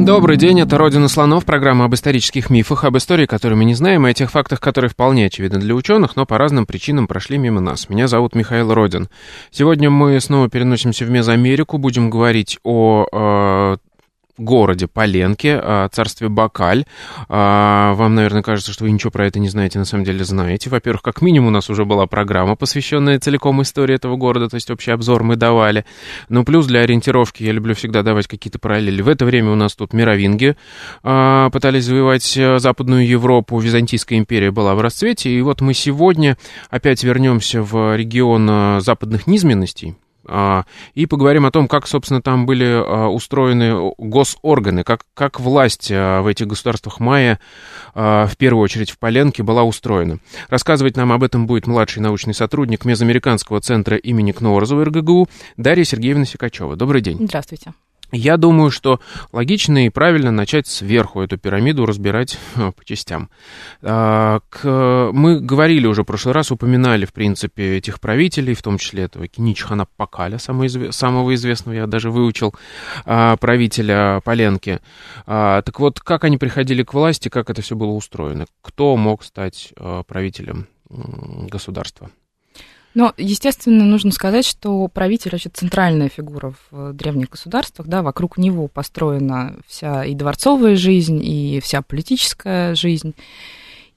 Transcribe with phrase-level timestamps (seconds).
[0.00, 4.06] Добрый день, это «Родина слонов», программа об исторических мифах, об истории, которую мы не знаем,
[4.06, 7.60] и о тех фактах, которые вполне очевидны для ученых, но по разным причинам прошли мимо
[7.60, 7.90] нас.
[7.90, 9.10] Меня зовут Михаил Родин.
[9.50, 13.76] Сегодня мы снова переносимся в Мезоамерику, будем говорить о э,
[14.40, 16.84] городе Поленке, о царстве Бакаль.
[17.28, 20.70] А, вам, наверное, кажется, что вы ничего про это не знаете, на самом деле знаете.
[20.70, 24.70] Во-первых, как минимум у нас уже была программа, посвященная целиком истории этого города, то есть
[24.70, 25.84] общий обзор мы давали.
[26.28, 29.02] Ну, плюс для ориентировки я люблю всегда давать какие-то параллели.
[29.02, 30.56] В это время у нас тут мировинги
[31.02, 36.36] а, пытались завоевать э, Западную Европу, Византийская империя была в расцвете, и вот мы сегодня
[36.70, 40.09] опять вернемся в регион э, западных низменностей, а,
[40.94, 46.22] и поговорим о том, как, собственно, там были а, устроены госорганы, как, как власть а,
[46.22, 47.38] в этих государствах майя,
[47.94, 50.18] в первую очередь в Поленке, была устроена.
[50.48, 56.24] Рассказывать нам об этом будет младший научный сотрудник Мезоамериканского центра имени Кнорзова РГГУ Дарья Сергеевна
[56.24, 56.76] Сикачева.
[56.76, 57.18] Добрый день.
[57.20, 57.72] Здравствуйте.
[58.12, 59.00] Я думаю, что
[59.32, 63.30] логично и правильно начать сверху эту пирамиду разбирать э, по частям.
[63.82, 69.04] А, мы говорили уже в прошлый раз, упоминали, в принципе, этих правителей, в том числе
[69.04, 72.54] этого Киничхана Пакаля, самого известного, я даже выучил,
[73.04, 74.80] а, правителя Поленки.
[75.26, 78.46] А, так вот, как они приходили к власти, как это все было устроено?
[78.62, 82.10] Кто мог стать э, правителем государства?
[82.94, 88.66] Но, естественно, нужно сказать, что правитель вообще центральная фигура в древних государствах, да, вокруг него
[88.66, 93.14] построена вся и дворцовая жизнь, и вся политическая жизнь.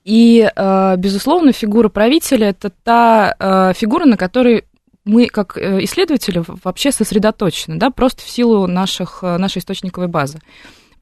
[0.03, 4.65] И, э, безусловно, фигура правителя это та э, фигура, на которой
[5.05, 10.39] мы, как э, исследователи, вообще сосредоточены, да, просто в силу наших, нашей источниковой базы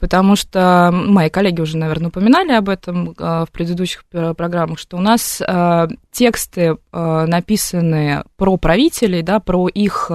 [0.02, 5.00] потому что мои коллеги уже, наверное, упоминали об этом а, в предыдущих программах, что у
[5.00, 10.12] нас а, тексты а, написаны про правителей, да, про их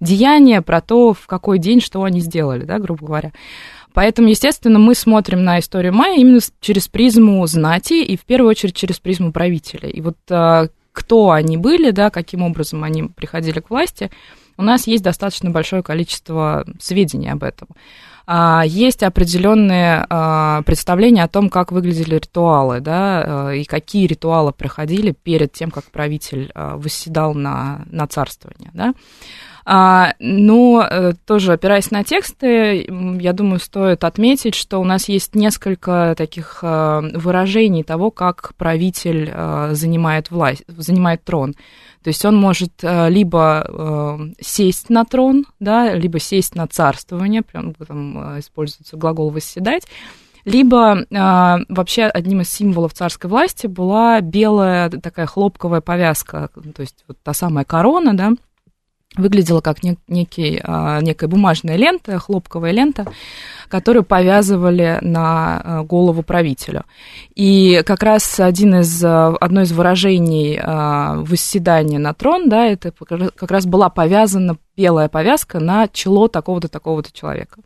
[0.00, 3.32] деяния, про то, в какой день что они сделали, да, грубо говоря.
[3.94, 8.76] Поэтому, естественно, мы смотрим на историю Майя именно через призму знати и, в первую очередь,
[8.76, 9.90] через призму правителей.
[9.90, 10.18] И вот
[10.92, 14.10] кто они были, да, каким образом они приходили к власти,
[14.58, 17.68] у нас есть достаточно большое количество сведений об этом.
[18.30, 24.52] А, есть определенные а, представления о том, как выглядели ритуалы, да, а, и какие ритуалы
[24.52, 28.92] проходили перед тем, как правитель восседал на, на царствование, да.
[29.70, 32.88] Но э, тоже опираясь на тексты,
[33.20, 39.30] я думаю, стоит отметить, что у нас есть несколько таких выражений того, как правитель
[39.74, 41.52] занимает власть, занимает трон.
[42.02, 48.38] То есть он может либо сесть на трон, да, либо сесть на царствование, прям там
[48.38, 49.84] используется глагол «восседать»,
[50.48, 57.04] либо э, вообще одним из символов царской власти была белая такая хлопковая повязка, то есть
[57.06, 58.32] вот та самая корона, да,
[59.18, 63.06] выглядела как некий, а, некая бумажная лента, хлопковая лента,
[63.68, 66.84] которую повязывали на а, голову правителю.
[67.34, 73.50] И как раз один из, а, одно из выражений восседания на трон, да, это как
[73.50, 77.60] раз была повязана белая повязка на чело такого-то, такого-то человека.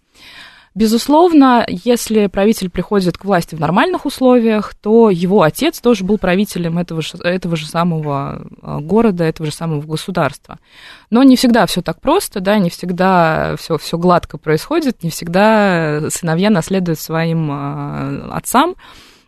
[0.75, 6.79] Безусловно, если правитель приходит к власти в нормальных условиях, то его отец тоже был правителем
[6.79, 10.59] этого же, этого же самого а, города, этого же самого государства.
[11.11, 16.09] Но не всегда все так просто, да, не всегда все, все гладко происходит, не всегда
[16.09, 18.75] сыновья наследуют своим а, отцам.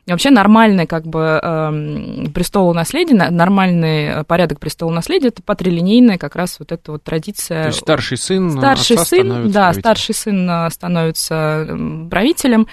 [0.07, 6.73] И вообще нормальный как бы э, престолонаследие, нормальный порядок престолонаследия, это патрилинейная как раз вот
[6.73, 7.63] эта вот традиция.
[7.63, 9.81] То есть старший сын старший отца сын, становится Да, правителем.
[9.81, 11.69] старший сын э, становится
[12.11, 12.67] правителем.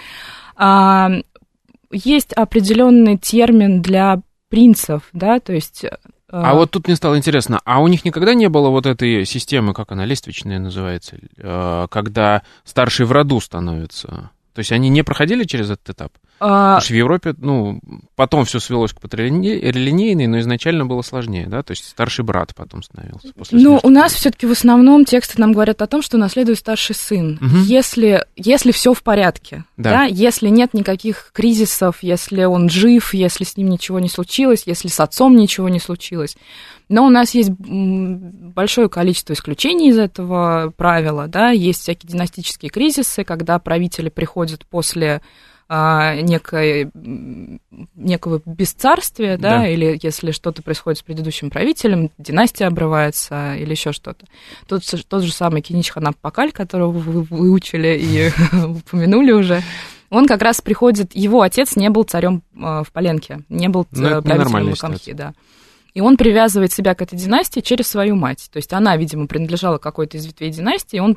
[0.58, 1.10] А,
[1.92, 5.86] есть определенный термин для принцев, да, то есть...
[5.86, 5.98] Э,
[6.28, 9.74] а вот тут мне стало интересно, а у них никогда не было вот этой системы,
[9.74, 14.32] как она, лествичная называется, э, когда старший в роду становится?
[14.54, 16.12] То есть они не проходили через этот этап?
[16.44, 16.48] А...
[16.48, 17.80] Потому что в Европе, ну,
[18.16, 21.62] потом все свелось к патрилинейной, но изначально было сложнее, да?
[21.62, 23.32] То есть старший брат потом становился.
[23.38, 26.96] После ну, у нас все-таки в основном тексты нам говорят о том, что наследует старший
[26.96, 27.38] сын.
[27.40, 27.58] Угу.
[27.66, 29.92] Если, если все в порядке, да.
[29.92, 34.88] да, если нет никаких кризисов, если он жив, если с ним ничего не случилось, если
[34.88, 36.38] с отцом ничего не случилось.
[36.90, 43.24] Но у нас есть большое количество исключений из этого правила, да, есть всякие династические кризисы,
[43.24, 45.22] когда правители приходят после
[45.74, 46.92] а, некое,
[47.96, 49.68] некого бесцарствия, да, Да.
[49.70, 54.26] или если что-то происходит с предыдущим правителем, династия обрывается или еще что-то.
[54.68, 58.32] Тот, тот же самый Кинич Пакаль, которого вы выучили и
[58.66, 59.62] упомянули уже,
[60.10, 64.08] он как раз приходит, его отец не был царем э, в Поленке, не был Ну,
[64.10, 65.34] э, правителем Макамхи, да.
[65.94, 68.50] И он привязывает себя к этой династии через свою мать.
[68.52, 71.16] То есть она, видимо, принадлежала какой-то из ветвей династии, и он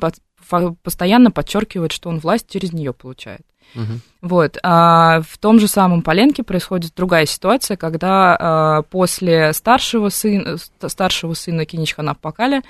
[0.81, 3.41] постоянно подчеркивает, что он власть через нее получает.
[3.73, 4.01] Мгм.
[4.21, 4.57] Вот.
[4.63, 10.71] А в том же самом Поленке происходит другая ситуация, когда а, после старшего сына, ст-
[10.87, 12.63] старшего сына Киничхана Пакаля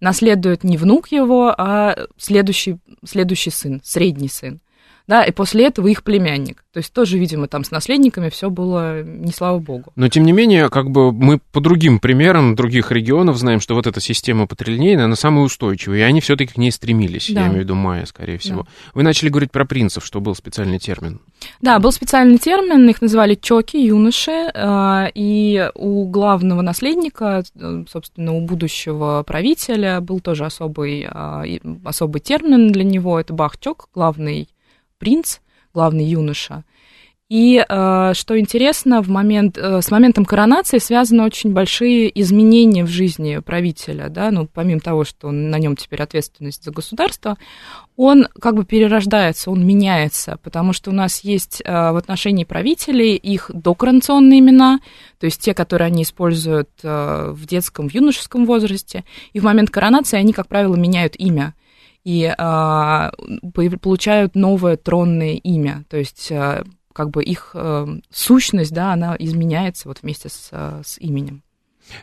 [0.00, 4.60] наследует не внук его, а следующий, следующий сын, средний сын.
[5.08, 6.62] Да, и после этого их племянник.
[6.72, 9.90] То есть тоже, видимо, там с наследниками все было не слава богу.
[9.96, 13.86] Но, тем не менее, как бы мы по другим примерам других регионов знаем, что вот
[13.86, 17.40] эта система патрильнейная, она самая устойчивая, и они все-таки к ней стремились, Да.
[17.40, 18.66] я имею в виду майя, скорее всего.
[18.94, 21.20] Вы начали говорить про принцев, что был специальный термин.
[21.62, 28.34] Да, был специальный термин, их называли чоки, юноши, а, и у главного наследника, э, собственно,
[28.34, 31.08] у будущего правителя был тоже особый,
[31.46, 34.48] и- особый термин для него, это бахчок, главный
[34.98, 35.38] принц,
[35.72, 36.64] главный юноша.
[37.28, 42.88] И э, что интересно, в момент, э, с моментом коронации связаны очень большие изменения в
[42.88, 47.36] жизни правителя, да, ну, помимо того, что на нем теперь ответственность за государство,
[47.96, 53.16] он как бы перерождается, он меняется, потому что у нас есть э, в отношении правителей
[53.16, 54.80] их докоронационные имена,
[55.20, 59.04] то есть те, которые они используют в детском, в юношеском возрасте,
[59.34, 61.54] и в момент коронации они, как правило, меняют имя
[62.08, 63.12] и а,
[63.82, 66.64] получают новое тронное имя, то есть а,
[66.94, 71.42] как бы их э, сущность, да, она изменяется вот вместе с, а, с именем.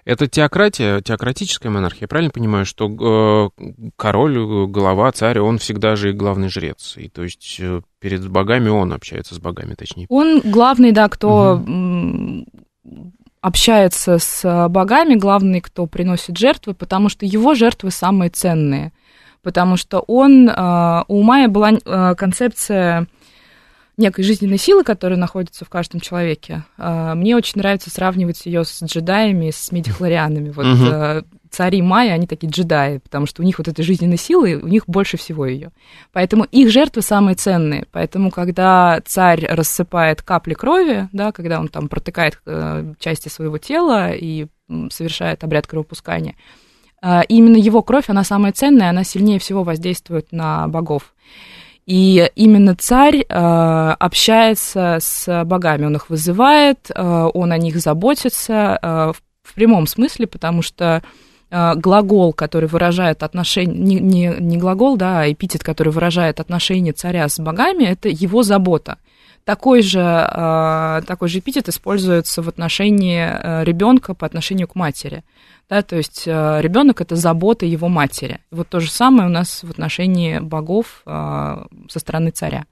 [0.04, 3.52] Это теократия, теократическая монархия, я правильно понимаю, что
[3.96, 8.70] король, глава, царь, он всегда же и главный жрец, и то есть э, перед богами
[8.70, 10.06] он общается с богами, точнее.
[10.10, 12.46] Он главный, да, кто м,
[13.42, 18.92] общается с а, богами, главный, кто приносит жертвы, потому что его жертвы самые ценные.
[19.46, 23.06] Потому что он, а, у Майя была а, концепция
[23.96, 26.64] некой жизненной силы, которая находится в каждом человеке.
[26.80, 30.50] А, Мне очень нравится сравнивать ее с джедаями, с медихлорианами.
[30.50, 31.22] Вот а,
[31.52, 34.86] цари Майя, они такие джедаи, потому что у них вот этой жизненной силы, у них
[34.88, 35.70] больше всего ее.
[36.12, 37.86] Поэтому их жертвы самые ценные.
[37.92, 44.10] Поэтому, когда царь рассыпает капли крови, да, когда он там протыкает э, части своего тела
[44.12, 44.48] и
[44.90, 46.34] совершает обряд кровопускания,
[47.06, 51.14] э, именно его кровь, она самая ценная, она сильнее всего воздействует на богов.
[51.86, 58.80] И именно царь э, общается с богами, он их вызывает, э, он о них заботится
[58.82, 61.04] э, в, в прямом смысле, потому что
[61.52, 66.94] э, глагол, который выражает отношение, не, не, не глагол, да, а эпитет, который выражает отношение
[66.94, 68.98] царя с богами, это его забота.
[69.46, 75.24] Такой же, э, такой же эпитет используется в отношении э, ребенка по отношению к матери.
[75.70, 78.40] Да, то есть ребенок это забота его матери.
[78.52, 82.66] Вот то же самое у нас в отношении богов э, со стороны царя.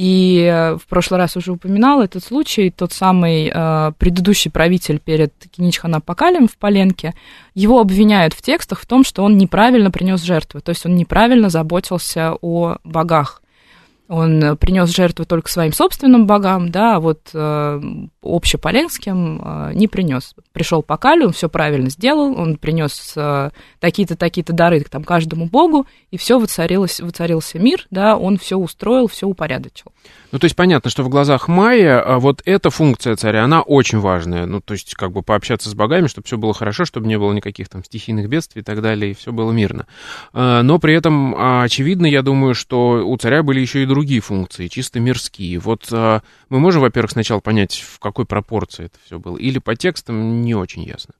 [0.00, 5.34] И э, в прошлый раз уже упоминал этот случай, тот самый э, предыдущий правитель перед
[5.50, 7.14] Киничхана Пакалем в Поленке,
[7.54, 11.50] его обвиняют в текстах в том, что он неправильно принес жертвы, то есть он неправильно
[11.50, 13.42] заботился о богах.
[14.10, 17.80] Он принес жертву только своим собственным богам, да, а вот э,
[18.20, 20.34] общеполенским э, не принес.
[20.52, 25.46] Пришел по Калю, он все правильно сделал, он принес э, такие-то, такие-то дары там, каждому
[25.46, 29.92] богу, и все воцарилось, воцарился мир, да, он все устроил, все упорядочил.
[30.32, 33.98] Ну, то есть понятно, что в глазах Майя а, вот эта функция царя, она очень
[33.98, 34.46] важная.
[34.46, 37.32] Ну, то есть как бы пообщаться с богами, чтобы все было хорошо, чтобы не было
[37.32, 39.86] никаких там стихийных бедствий и так далее, и все было мирно.
[40.32, 43.99] А, Но при этом а, очевидно, я думаю, что у царя были еще и другие
[44.20, 45.58] функции, чисто мирские.
[45.58, 49.76] Вот а, мы можем, во-первых, сначала понять, в какой пропорции это все было, или по
[49.76, 51.14] текстам не очень ясно.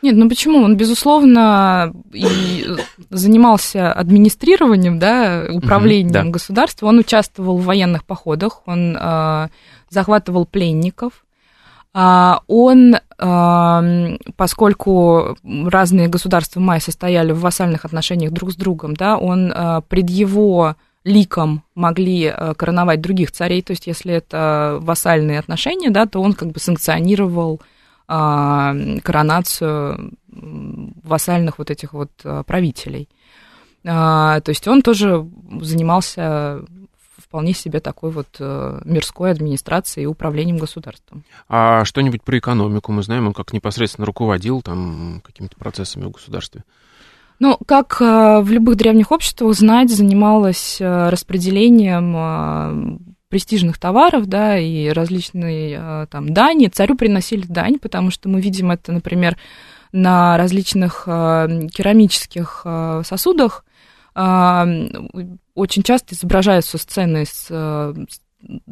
[0.00, 0.62] Нет, ну почему?
[0.62, 2.66] Он, безусловно, и
[3.10, 6.24] занимался администрированием, да, управлением да.
[6.24, 6.86] государства.
[6.86, 9.48] Он участвовал в военных походах, он э,
[9.90, 11.24] захватывал пленников.
[11.94, 19.16] А, он, э, поскольку разные государства Майя состояли в вассальных отношениях друг с другом, да,
[19.16, 20.76] он э, пред его
[21.08, 26.34] ликом могли э, короновать других царей, то есть если это вассальные отношения, да, то он
[26.34, 27.60] как бы санкционировал
[28.10, 33.08] а, коронацию вассальных вот этих вот а, правителей.
[33.84, 35.28] А, то есть он тоже
[35.60, 36.62] занимался
[37.18, 41.24] вполне себе такой вот э, мирской администрацией и управлением государством.
[41.46, 46.64] А что-нибудь про экономику мы знаем, он как непосредственно руководил там какими-то процессами в государстве?
[47.40, 54.88] Ну, как э, в любых древних обществах, знать занималась э, распределением престижных товаров, да, и
[54.88, 56.68] различные там дани.
[56.68, 59.36] Царю приносили дань, потому что мы видим это, например,
[59.92, 62.64] на различных керамических
[63.04, 63.66] сосудах,
[64.14, 67.94] очень часто изображаются сцены с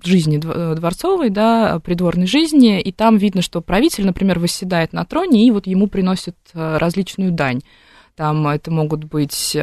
[0.02, 5.50] жизни дворцовой, да, придворной жизни, и там видно, что правитель, например, восседает на троне, и
[5.50, 7.60] вот ему приносят различную дань.
[8.16, 9.54] Там это могут быть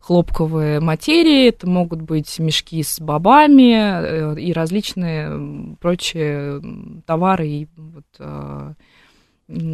[0.00, 6.60] хлопковые материи, это могут быть мешки с бобами э, и различные прочие
[7.06, 8.74] товары, и вот, э,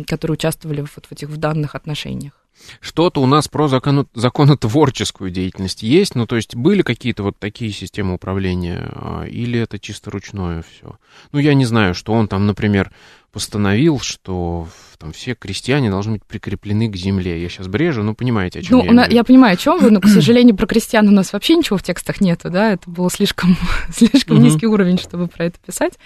[0.07, 2.46] которые участвовали вот в этих в данных отношениях.
[2.81, 7.71] Что-то у нас про закону, законотворческую деятельность есть, ну, то есть были какие-то вот такие
[7.71, 10.99] системы управления, а, или это чисто ручное все?
[11.33, 12.93] Ну, я не знаю, что он там, например,
[13.33, 14.67] постановил, что
[14.99, 17.41] там все крестьяне должны быть прикреплены к земле.
[17.43, 18.93] Я сейчас брежу, но понимаете, о чем ну, я.
[18.93, 21.77] На, я понимаю, о чем вы, но, к сожалению, про крестьян у нас вообще ничего
[21.77, 23.57] в текстах нету, да, это был слишком,
[23.93, 25.99] слишком низкий уровень, чтобы про это писать.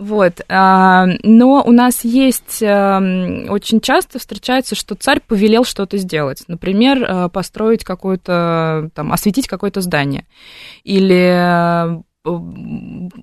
[0.00, 0.40] Вот.
[0.48, 6.42] А, но у нас есть, эм, очень часто встречается, что царь повелел что-то сделать.
[6.48, 10.24] Например, э, построить какое-то, там, осветить какое-то здание.
[10.84, 12.32] Или э,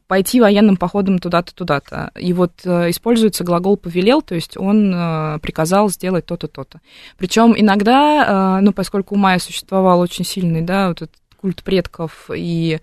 [0.05, 2.11] пойти военным походом туда-то, туда-то.
[2.15, 6.79] И вот э, используется глагол «повелел», то есть он приказал сделать то-то, то-то.
[7.17, 12.79] Причем иногда, ну, поскольку у Майя существовал очень сильный, да, вот этот культ предков и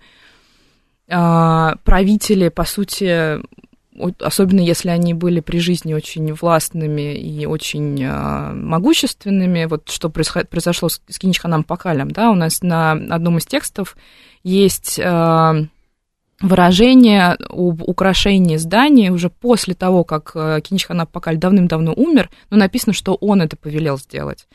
[1.07, 3.39] правители, по сути,
[4.19, 10.89] особенно если они были при жизни очень властными и очень э, могущественными, вот что произошло
[10.89, 13.95] с, Киничханом Пакалем, да, у нас на одном из текстов
[14.43, 15.67] есть э,
[16.47, 22.93] выражение об украшении здания уже после того, как э, Киничхан Апакаль давным-давно умер, но написано,
[22.93, 24.47] что он это повелел сделать.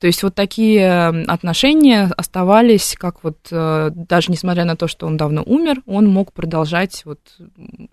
[0.00, 5.16] То есть вот такие отношения оставались, как вот, э, даже несмотря на то, что он
[5.16, 7.20] давно умер, он мог продолжать, вот,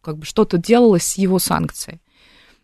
[0.02, 2.02] как бы что-то делалось с его санкцией,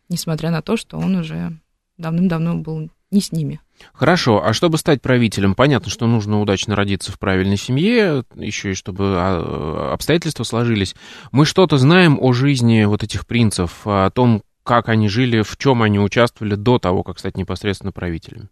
[0.10, 1.58] несмотря на то, что он уже
[1.98, 3.59] давным-давно был не с ними.
[3.93, 8.75] Хорошо, а чтобы стать правителем, понятно, что нужно удачно родиться в правильной семье, еще и
[8.75, 10.95] чтобы а, обстоятельства сложились.
[11.31, 15.83] Мы что-то знаем о жизни вот этих принцев, о том, как они жили, в чем
[15.83, 18.49] они участвовали до того, как стать непосредственно правителем?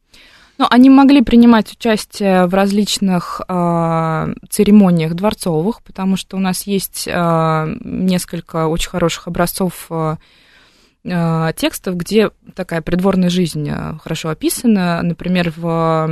[0.58, 7.10] Ну, они могли принимать участие в различных э, церемониях дворцовых, потому что у нас есть
[7.12, 10.18] э, несколько очень хороших образцов э, Э,
[11.06, 15.02] текстов, где такая придворная жизнь э, хорошо описана.
[15.04, 16.08] Например, в,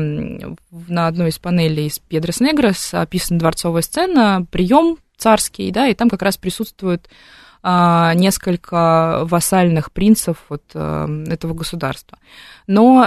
[0.88, 6.10] на одной из панелей из Педрос Негрос описана дворцовая сцена, прием царский, да, и там
[6.10, 7.10] как раз присутствует
[7.66, 12.20] а, несколько вассальных принцев вот а, этого государства.
[12.68, 13.04] Но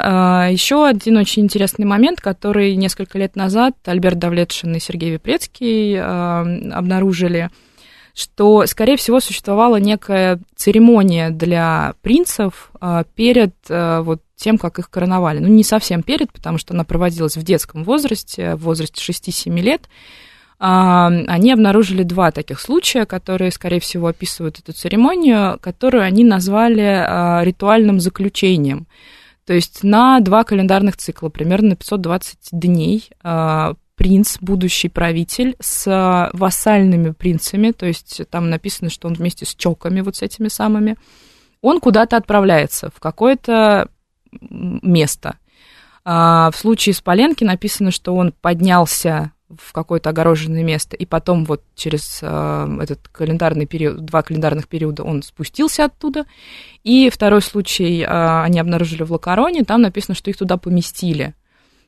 [0.50, 6.40] еще один очень интересный момент, который несколько лет назад Альберт Давлетшин и Сергей Випрецкий а,
[6.72, 7.50] обнаружили–
[8.16, 14.88] что, скорее всего, существовала некая церемония для принцев а, перед а, вот тем, как их
[14.88, 15.38] короновали.
[15.38, 19.82] Ну, не совсем перед, потому что она проводилась в детском возрасте, в возрасте 6-7 лет.
[20.58, 27.44] А, они обнаружили два таких случая, которые, скорее всего, описывают эту церемонию, которую они назвали
[27.44, 28.87] ритуальным заключением.
[29.44, 33.11] То есть на два календарных цикла, примерно на 520 дней,
[34.06, 40.00] принц, будущий правитель, с вассальными принцами, то есть там написано, что он вместе с чоками,
[40.00, 40.96] вот с этими самыми,
[41.60, 43.88] он куда-то отправляется, в какое-то
[44.30, 45.38] место.
[46.04, 51.44] А в случае с Поленки написано, что он поднялся в какое-то огороженное место, и потом
[51.44, 56.26] вот через э, этот календарный период, два календарных периода он спустился оттуда.
[56.84, 61.34] И второй случай э, они обнаружили в Лакароне, там написано, что их туда поместили,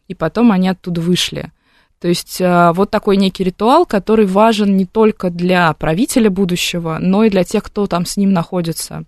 [0.09, 1.53] и потом они оттуда вышли.
[2.01, 7.25] То есть э, вот такой некий ритуал, который важен не только для правителя будущего, но
[7.25, 9.05] и для тех, кто там с ним находится.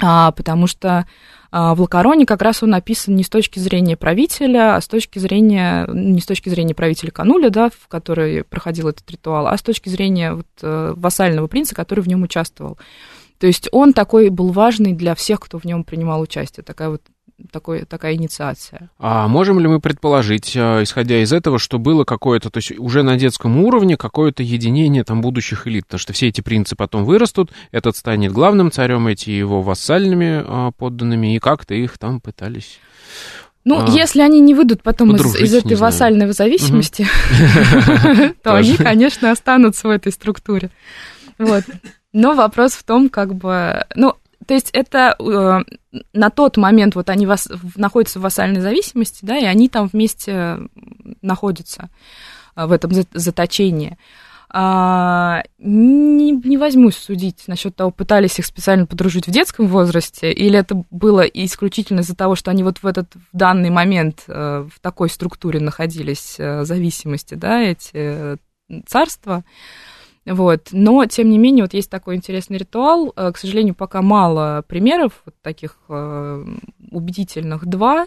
[0.00, 1.06] А, потому что
[1.50, 5.18] а, в Лакароне как раз он написан не с точки зрения правителя, а с точки
[5.18, 9.62] зрения, не с точки зрения правителя Кануля, да, в который проходил этот ритуал, а с
[9.62, 12.78] точки зрения вот, э, вассального принца, который в нем участвовал.
[13.38, 16.64] То есть он такой был важный для всех, кто в нем принимал участие.
[16.64, 17.02] Такая вот
[17.50, 18.90] такой, такая инициация.
[18.98, 23.02] А можем ли мы предположить, э, исходя из этого, что было какое-то, то есть уже
[23.02, 27.52] на детском уровне какое-то единение там будущих элит, потому что все эти принцы потом вырастут,
[27.72, 32.80] этот станет главным царем, эти его вассальными а, подданными, и как-то их там пытались
[33.66, 37.04] ну, а, если они не выйдут потом из, из этой вассальной зависимости,
[38.44, 40.70] то они, конечно, останутся в этой структуре.
[41.36, 41.64] Вот.
[42.12, 44.14] Но вопрос в том, как бы, ну,
[44.46, 49.36] то есть это э, на тот момент вот они вас, находятся в вассальной зависимости, да,
[49.38, 50.58] и они там вместе
[51.22, 51.88] находятся
[52.54, 53.96] э, в этом заточении.
[54.48, 60.58] А, не, не возьмусь судить насчет того, пытались их специально подружить в детском возрасте, или
[60.58, 64.80] это было исключительно из-за того, что они вот в этот в данный момент э, в
[64.80, 68.36] такой структуре находились э, зависимости, да, эти э,
[68.86, 69.44] царства.
[70.26, 70.68] Вот.
[70.72, 73.12] Но, тем не менее, вот есть такой интересный ритуал.
[73.12, 77.64] К сожалению, пока мало примеров вот таких убедительных.
[77.66, 78.06] Два.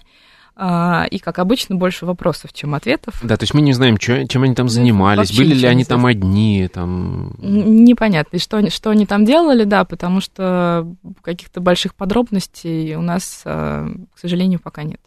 [0.62, 3.22] А, и, как обычно, больше вопросов, чем ответов.
[3.24, 5.86] Да, то есть мы не знаем, что, чем они там занимались, Вообще были ли они
[5.86, 7.34] там одни, там...
[7.40, 10.86] Непонятно, и что, что они там делали, да, потому что
[11.22, 15.00] каких-то больших подробностей у нас, к сожалению, пока нет.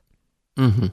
[0.57, 0.91] Угу.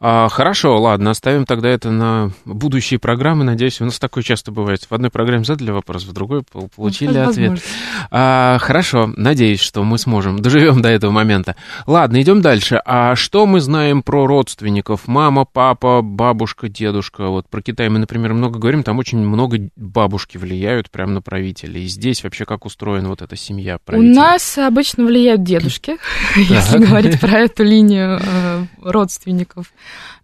[0.00, 3.44] А, хорошо, ладно, оставим тогда это на будущие программы.
[3.44, 4.86] Надеюсь, у нас такое часто бывает.
[4.88, 6.42] В одной программе задали вопрос, в другой
[6.74, 7.62] получили ответ.
[8.10, 11.56] А, хорошо, надеюсь, что мы сможем, доживем до этого момента.
[11.86, 12.80] Ладно, идем дальше.
[12.84, 15.06] А что мы знаем про родственников?
[15.06, 17.28] Мама, папа, бабушка, дедушка.
[17.28, 21.84] Вот про Китай мы, например, много говорим, там очень много бабушки влияют прямо на правителей.
[21.84, 24.12] И здесь вообще как устроена вот эта семья правителей?
[24.12, 25.96] У нас обычно влияют дедушки,
[26.36, 29.72] если говорить про эту линию э, родственников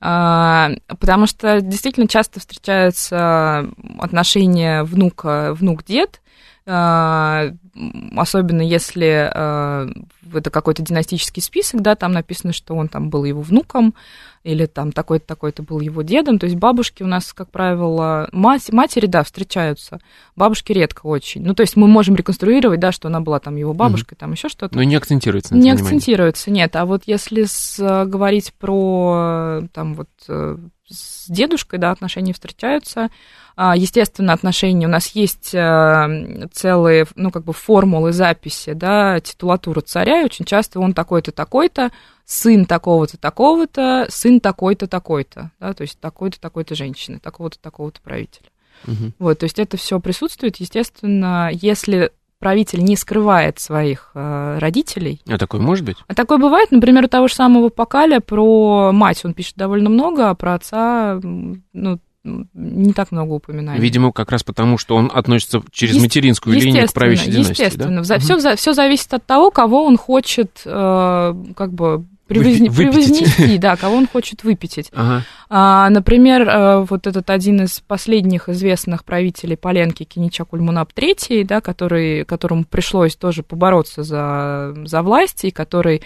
[0.01, 6.30] потому что действительно часто встречаются отношения внука, внук-дед, а,
[6.73, 9.89] особенно если а,
[10.33, 13.95] это какой-то династический список, да, там написано, что он там был его внуком,
[14.43, 16.39] или там такой-то, такой-то был его дедом.
[16.39, 20.01] То есть бабушки у нас, как правило, мать, матери, да, встречаются,
[20.35, 21.43] бабушки редко очень.
[21.43, 24.21] Ну, то есть мы можем реконструировать, да, что она была там его бабушкой, mm-hmm.
[24.21, 24.75] там еще что-то.
[24.75, 25.85] Но не акцентируется на Не внимание.
[25.85, 26.77] акцентируется, нет.
[26.77, 30.57] А вот если с, говорить про там вот э,
[30.91, 33.09] с дедушкой, да, отношения встречаются,
[33.57, 34.87] а, естественно, отношения.
[34.87, 40.45] У нас есть э, целые, ну, как бы формулы записи, да, титулатура царя, и очень
[40.45, 41.91] часто он такой-то, такой-то,
[42.25, 48.47] сын такого-то, такого-то, сын такой-то, такой-то, да, то есть такой-то, такой-то женщины, такого-то, такого-то правителя.
[48.87, 49.13] Угу.
[49.19, 55.21] Вот, то есть это все присутствует, естественно, если правитель не скрывает своих э, родителей.
[55.29, 55.99] А такое может быть?
[56.09, 60.31] А такое бывает, например, у того же самого Покаля про мать он пишет довольно много,
[60.31, 63.81] а про отца, ну, не так много упоминаний.
[63.81, 67.51] Видимо, как раз потому, что он относится через Есть, материнскую линию к правящей династии.
[67.53, 68.03] Естественно.
[68.03, 68.19] Да?
[68.19, 68.57] Все, угу.
[68.57, 74.07] все зависит от того, кого он хочет э, как бы превозне, превознести, да, кого он
[74.07, 74.91] хочет выпятить.
[74.95, 75.25] Ага.
[75.49, 81.61] А, например, э, вот этот один из последних известных правителей Поленки, Киничак Ульмунап III, да,
[81.61, 86.03] который, которому пришлось тоже побороться за, за власть, и который,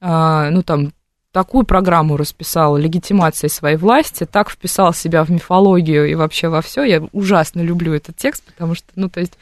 [0.00, 0.92] а, ну, там,
[1.32, 6.82] такую программу расписал легитимации своей власти, так вписал себя в мифологию и вообще во все.
[6.82, 9.38] Я ужасно люблю этот текст, потому что, ну, то есть,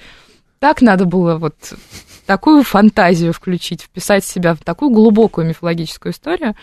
[0.58, 1.54] так надо было вот
[2.26, 6.54] такую фантазию включить, вписать себя в такую глубокую мифологическую историю.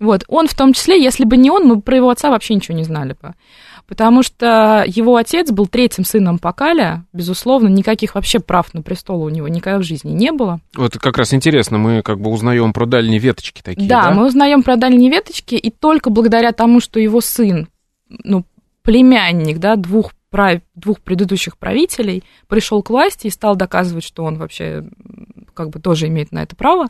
[0.00, 2.76] Вот, он в том числе, если бы не он, мы про его отца вообще ничего
[2.76, 3.34] не знали бы
[3.86, 9.28] потому что его отец был третьим сыном Покаля, безусловно, никаких вообще прав на престол у
[9.28, 10.60] него никогда в жизни не было.
[10.74, 14.04] Вот как раз интересно, мы как бы узнаем про дальние веточки такие, да?
[14.04, 17.68] Да, мы узнаем про дальние веточки, и только благодаря тому, что его сын,
[18.08, 18.44] ну,
[18.82, 20.12] племянник, да, двух.
[20.74, 24.84] Двух предыдущих правителей, пришел к власти и стал доказывать, что он вообще
[25.54, 26.88] как бы тоже имеет на это право,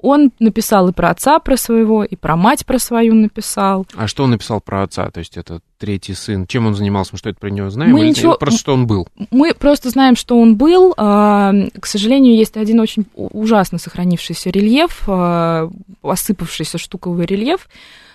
[0.00, 3.86] он написал и про отца про своего, и про мать про свою написал.
[3.94, 5.10] А что он написал про отца?
[5.10, 6.46] То есть это третий сын.
[6.46, 7.10] Чем он занимался?
[7.12, 7.92] Мы что это про него знаем?
[7.92, 8.36] Мы Или ничего...
[8.36, 9.08] Просто что он был?
[9.30, 10.94] Мы просто знаем, что он был.
[10.96, 15.68] А, к сожалению, есть один очень ужасно сохранившийся рельеф, а,
[16.02, 17.68] осыпавшийся штуковый рельеф,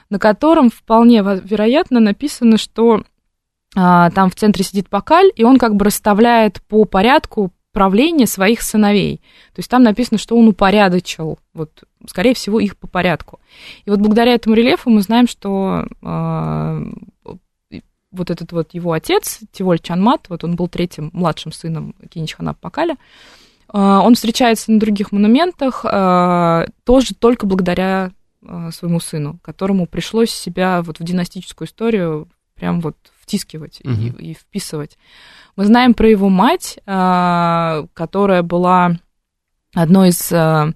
[0.10, 3.04] на котором вполне вероятно написано, что
[3.74, 9.18] там в центре сидит Покаль, и он как бы расставляет по порядку правления своих сыновей.
[9.54, 13.40] То есть там написано, что он упорядочил, вот, скорее всего, их по порядку.
[13.84, 16.86] И вот благодаря этому рельефу мы знаем, что э,
[18.12, 22.94] вот этот вот его отец, Тиволь Чанмат, вот он был третьим младшим сыном Киничхана Пакаля,
[22.94, 28.12] э, он встречается на других монументах э, тоже только благодаря
[28.72, 33.94] своему сыну, которому пришлось себя вот в династическую историю прям вот втискивать угу.
[33.94, 34.98] и, и вписывать.
[35.56, 38.98] Мы знаем про его мать, а, которая была
[39.74, 40.74] одной из а,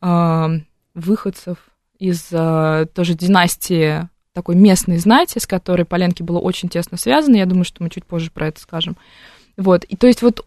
[0.00, 0.50] а,
[0.94, 1.58] выходцев
[1.98, 7.34] из тоже династии такой местной знати, с которой Поленки было очень тесно связано.
[7.34, 8.96] Я думаю, что мы чуть позже про это скажем.
[9.56, 9.82] Вот.
[9.82, 10.46] И то есть вот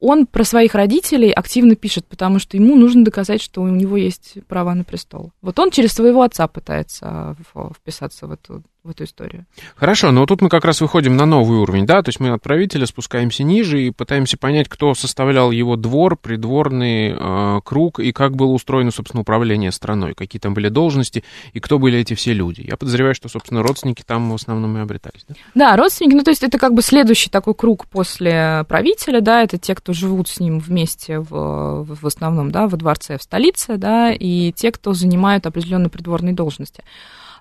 [0.00, 4.34] он про своих родителей активно пишет, потому что ему нужно доказать, что у него есть
[4.46, 5.32] права на престол.
[5.42, 7.36] Вот он через своего отца пытается
[7.76, 9.46] вписаться в эту, в эту историю.
[9.76, 12.42] Хорошо, но тут мы как раз выходим на новый уровень, да, то есть мы от
[12.42, 18.34] правителя спускаемся ниже и пытаемся понять, кто составлял его двор, придворный э, круг и как
[18.34, 21.22] было устроено, собственно, управление страной, какие там были должности
[21.52, 22.62] и кто были эти все люди.
[22.66, 25.34] Я подозреваю, что, собственно, родственники там в основном и обретались, да?
[25.54, 29.58] Да, родственники, ну то есть это как бы следующий такой круг после правителя, да, это
[29.58, 34.12] те, кто живут с ним вместе в, в основном, да, во дворце в столице, да,
[34.12, 36.82] и те, кто занимают определенные придворные должности.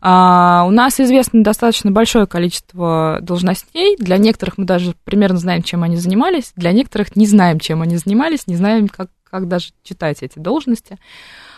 [0.01, 3.95] А, у нас известно достаточно большое количество должностей.
[3.97, 6.53] Для некоторых мы даже примерно знаем, чем они занимались.
[6.55, 10.97] Для некоторых не знаем, чем они занимались, не знаем, как, как даже читать эти должности.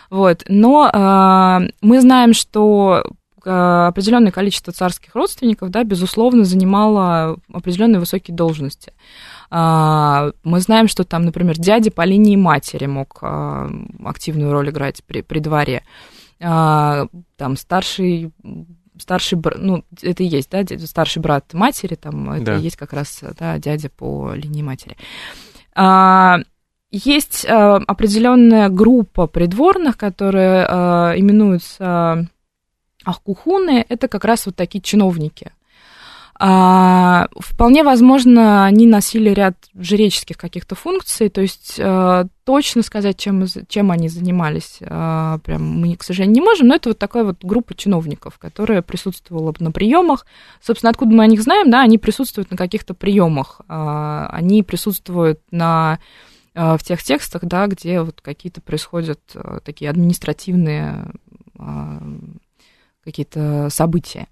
[0.08, 0.44] Вот.
[0.48, 3.04] Но а, мы знаем, что
[3.44, 8.92] а, определенное количество царских родственников, да, безусловно, занимало определенные высокие должности.
[9.52, 13.20] Мы знаем, что там, например, дядя по линии матери мог
[14.04, 15.82] активную роль играть при, при дворе.
[16.42, 18.32] А, там старший
[18.98, 22.56] старший брат, ну, это и есть, да, старший брат матери, там, это да.
[22.56, 24.96] и есть как раз, да, дядя по линии матери.
[25.74, 26.38] А,
[26.90, 32.28] есть а, определенная группа придворных, которые а, именуются
[33.04, 35.52] ахкухуны, это как раз вот такие чиновники.
[36.42, 43.44] А, вполне возможно, они носили ряд жреческих каких-то функций, то есть а, точно сказать, чем,
[43.68, 47.44] чем они занимались, а, прям мы, к сожалению, не можем, но это вот такая вот
[47.44, 50.24] группа чиновников, которая присутствовала на приемах.
[50.62, 55.40] Собственно, откуда мы о них знаем, да, они присутствуют на каких-то приемах, а, они присутствуют
[55.50, 55.98] на
[56.54, 59.20] а, в тех текстах, да, где вот какие-то происходят
[59.62, 61.12] такие административные
[63.04, 64.26] какие-то события.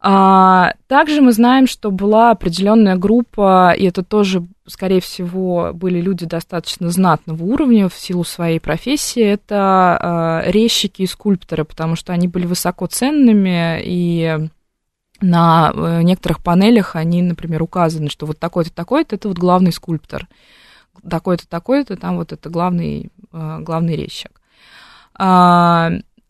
[0.00, 6.24] А, также мы знаем, что была определенная группа, и это тоже, скорее всего, были люди
[6.24, 12.28] достаточно знатного уровня в силу своей профессии, это а, резчики и скульпторы, потому что они
[12.28, 14.48] были высоко ценными, и
[15.20, 20.28] на э, некоторых панелях они, например, указаны, что вот такой-то, такой-то, это вот главный скульптор,
[21.08, 24.40] такой-то, такой-то, там вот это главный, э, главный резчик.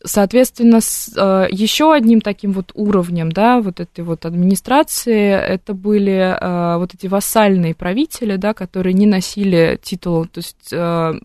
[0.03, 6.37] Соответственно, с, э, еще одним таким вот уровнем, да, вот этой вот администрации, это были
[6.39, 11.19] э, вот эти вассальные правители, да, которые не носили титул, то есть э,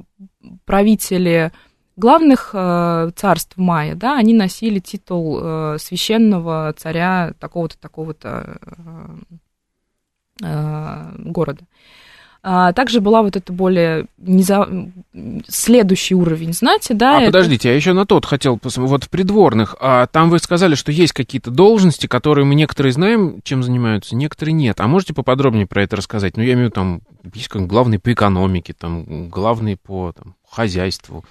[0.64, 1.52] правители
[1.96, 2.50] главных
[3.14, 8.58] царств Майя, да, они носили титул священного царя такого-то, такого-то
[10.40, 11.62] города.
[12.46, 14.68] А, также была вот это более неза...
[15.48, 17.16] следующий уровень знати, да.
[17.16, 17.32] А это...
[17.32, 18.90] подождите, я еще на тот хотел посмотреть.
[18.90, 23.40] Вот в придворных, а там вы сказали, что есть какие-то должности, которые мы некоторые знаем,
[23.44, 24.78] чем занимаются, некоторые нет.
[24.80, 26.36] А можете поподробнее про это рассказать?
[26.36, 27.00] Ну, я имею в виду, там,
[27.32, 31.24] есть как главный по экономике, там, главный по там, хозяйству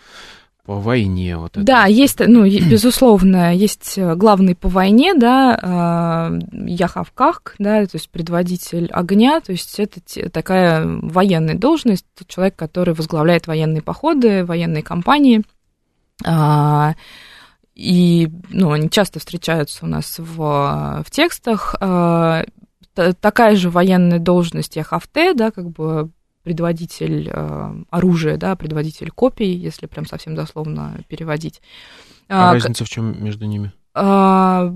[0.66, 1.38] по войне.
[1.38, 1.66] Вот это.
[1.66, 8.10] Да, есть, ну, безусловно, есть э, главный по войне, да, э, Яхавках, да, то есть
[8.10, 10.00] предводитель огня, то есть это
[10.30, 15.44] такая военная должность, человек, который возглавляет военные походы, военные кампании.
[16.26, 16.94] А,
[17.76, 21.76] и, ну, они часто встречаются у нас в, в текстах.
[21.82, 22.46] А,
[22.94, 26.12] такая же военная должность Яхавте, да, как бы
[26.44, 31.62] предводитель э, оружия, да, предводитель копий, если прям совсем дословно переводить.
[32.30, 33.72] А, а разница в чем между ними?
[33.94, 34.74] А,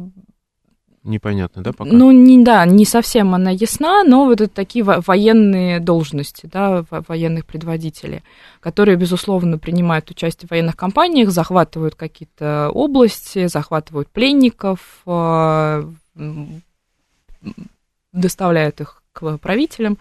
[1.08, 1.90] Непонятно, да, пока?
[1.90, 7.46] Ну, не, да, не совсем она ясна, но вот это такие военные должности, да, военных
[7.46, 8.24] предводителей,
[8.60, 15.84] которые, безусловно, принимают участие в военных кампаниях, захватывают какие-то области, захватывают пленников, э,
[18.12, 19.98] доставляют их к правителям.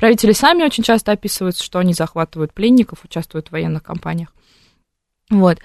[0.00, 4.30] Правители сами очень часто описывают, что они захватывают пленников, участвуют в военных кампаниях.
[5.28, 5.58] Вот.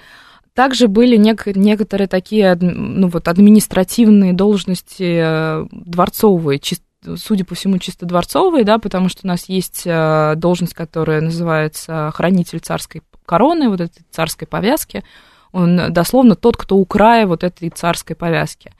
[0.54, 6.84] Также были нек- некоторые такие ну, вот, административные должности э, дворцовые, чисто
[7.18, 12.12] судя по всему, чисто дворцовые, да, потому что у нас есть э, должность, которая называется
[12.16, 15.04] хранитель царской короны, вот этой царской повязки.
[15.56, 18.72] Он дословно тот, кто у края вот этой царской повязки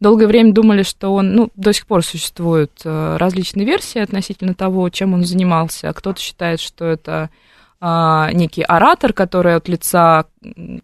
[0.00, 4.88] долгое время думали, что он, ну, до сих пор существуют э, различные версии относительно того,
[4.90, 5.92] чем он занимался.
[5.92, 7.30] Кто-то считает, что это
[7.78, 10.24] а, некий оратор, который от лица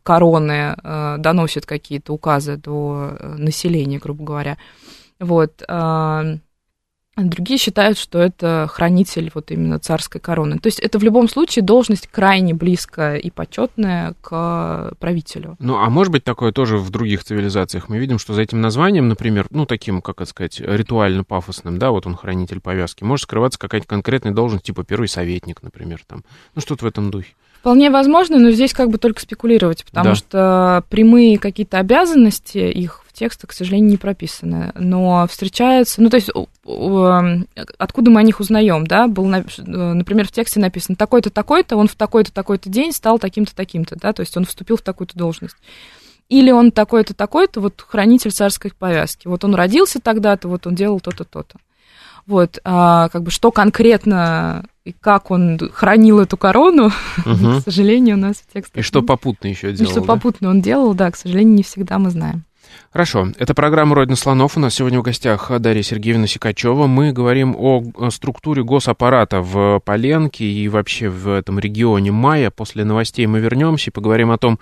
[0.03, 4.59] короны а, доносит какие-то указы до э, населения, грубо говоря.
[5.19, 5.63] Вот.
[7.15, 10.59] Другие считают, что это хранитель вот именно царской короны.
[10.59, 15.57] То есть это в любом случае должность крайне близкая и почетная к правителю.
[15.59, 17.91] Ну, а может быть такое тоже в других цивилизациях?
[17.91, 21.91] Мы видим, что за этим названием, например, ну, таким, как это сказать, ритуально пафосным, да,
[21.91, 26.25] вот он хранитель повязки, может скрываться какая-то конкретная должность, типа первый советник, например, там.
[26.55, 27.35] Ну, что-то в этом духе.
[27.63, 30.15] Вполне возможно, но здесь как бы только спекулировать, потому Да.
[30.17, 34.73] что прямые какие-то обязанности их в текстах, к сожалению, не прописаны.
[34.75, 36.29] Но встречаются, ну то есть
[36.67, 37.47] эм,
[37.79, 39.07] откуда мы о них узнаем, да?
[39.07, 43.55] Был, э, например, в тексте написано такой-то, такой-то, он в такой-то, такой-то день стал таким-то,
[43.55, 45.55] таким-то, да, то есть он вступил в такую-то должность.
[46.29, 49.29] Или он такой-то, такой-то, вот хранитель царской повязки.
[49.29, 51.59] Вот он родился тогда-то, вот он делал то-то, то-то.
[52.27, 56.91] Вот, а, как бы что конкретно и как он хранил эту корону,
[57.25, 57.59] Мгм.
[57.61, 58.79] к сожалению, у нас в текстах.
[58.79, 59.91] И что попутно еще И делал?
[59.91, 60.07] что да?
[60.07, 62.45] попутно он делал, да, к сожалению, не всегда мы знаем.
[62.93, 63.29] Хорошо.
[63.39, 64.57] Это программа «Родина слонов».
[64.57, 66.87] У нас сегодня в гостях Дарья Сергеевна Сикачева.
[66.87, 72.51] Мы говорим о структуре госаппарата в Поленке и вообще в этом регионе Майя.
[72.51, 74.59] После новостей мы вернемся и поговорим о том,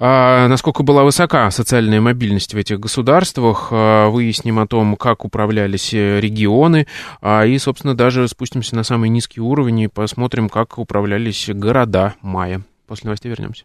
[0.00, 3.68] а, насколько была высока социальная мобильность в этих государствах.
[3.70, 6.86] А, Выясним о том, как управлялись э, регионы.
[7.22, 12.62] А, И, собственно, даже спустимся на самый низкий уровень и посмотрим, как управлялись города Майя.
[12.86, 13.64] После новостей вернемся.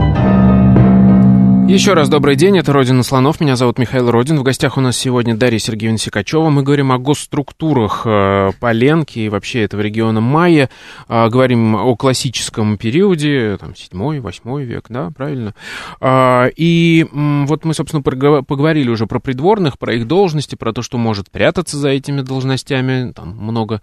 [1.71, 4.37] Еще раз добрый день, это «Родина слонов», меня зовут Михаил Родин.
[4.37, 6.49] В гостях у нас сегодня Дарья Сергеевна Сикачева.
[6.49, 10.69] Мы говорим о госструктурах э, Поленки и вообще этого региона Майя.
[11.07, 15.55] А, Говорим о классическом периоде, там, 7-8 век, да, правильно?
[16.01, 20.97] А, И вот мы, собственно, поговорили уже про придворных, про их должности, про то, что
[20.97, 23.13] может прятаться за этими должностями.
[23.13, 23.81] Там много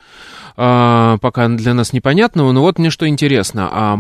[0.57, 2.53] пока для нас непонятного.
[2.53, 3.69] Но вот мне что интересно.
[3.73, 3.99] а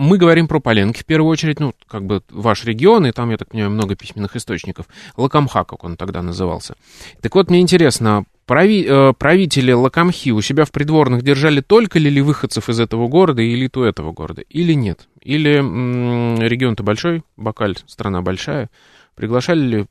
[0.00, 3.36] мы говорим про Поленки в первую очередь, ну, как бы ваш регион, и там, я
[3.36, 4.86] так понимаю, много письменных источников.
[5.16, 6.74] Лакамха, как он тогда назывался.
[7.20, 12.08] Так вот, мне интересно, прави- э, правители Лакамхи у себя в придворных держали только ли
[12.10, 15.06] ли выходцев из этого города и элиту этого города, или нет?
[15.20, 18.70] Или м, регион-то большой, Бакаль, страна большая,
[19.14, 19.86] приглашали ли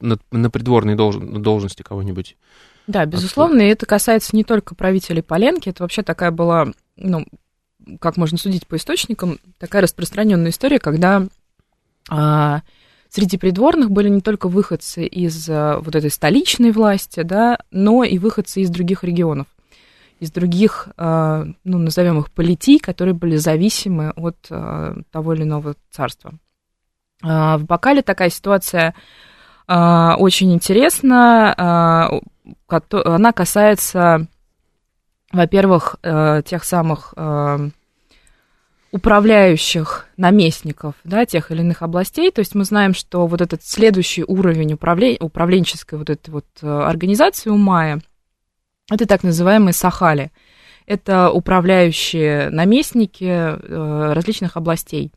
[0.00, 2.36] на, на придворные долж- должности кого-нибудь?
[2.88, 7.24] Да, безусловно, и это касается не только правителей Поленки, это вообще такая была, ну,
[8.00, 11.26] как можно судить по источникам, такая распространенная история, когда
[12.10, 12.62] а,
[13.08, 18.18] среди придворных были не только выходцы из а, вот этой столичной власти, да, но и
[18.18, 19.46] выходцы из других регионов,
[20.20, 25.74] из других, а, ну, назовем их политий, которые были зависимы от а, того или иного
[25.90, 26.32] царства.
[27.22, 28.94] А, в Бакале такая ситуация
[29.66, 31.54] а, очень интересна.
[31.56, 32.20] а,
[33.04, 34.26] Она касается,
[35.32, 37.70] во-первых, э, тех самых э,
[38.92, 42.30] управляющих наместников да, тех или иных областей.
[42.30, 46.68] То есть мы знаем, что вот этот следующий уровень управле- управленческой вот этой вот э,
[46.68, 48.00] организации у Майя,
[48.90, 50.30] это так называемые сахали.
[50.86, 55.12] Это управляющие наместники э, различных областей.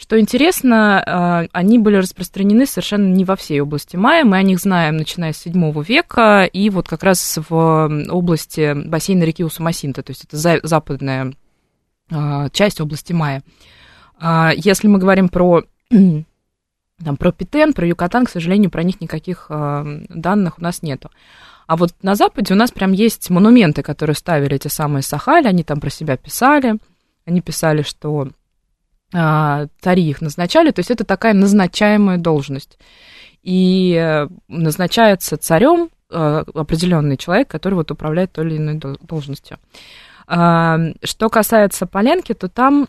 [0.00, 4.24] Что интересно, э, они были распространены совершенно не во всей области Майя.
[4.24, 9.24] Мы о них знаем, начиная с 7 века, и вот как раз в области бассейна
[9.24, 11.34] реки Усамасинта, то есть это за- западная
[12.12, 13.42] э, часть области Майя.
[14.20, 19.50] А Если мы говорим про, там, про Питен, про Юкатан, к сожалению, про них никаких
[19.50, 21.10] данных у нас нету.
[21.66, 25.64] А вот на Западе у нас прям есть монументы, которые ставили эти самые Сахали, они
[25.64, 26.76] там про себя писали,
[27.26, 28.30] они писали, что а,
[29.10, 32.78] цари их назначали, то есть это такая назначаемая должность.
[33.42, 39.58] И э, назначается царем э, определенный человек, который вот управляет той или иной дол- должностью.
[40.26, 42.88] А, Что касается Поленки, то там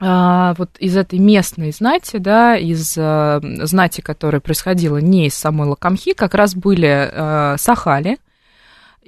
[0.00, 5.66] а, вот из этой местной знати, да, из а, знати, которая происходила не из самой
[5.66, 8.18] Лакамхи, как раз были а, Сахали.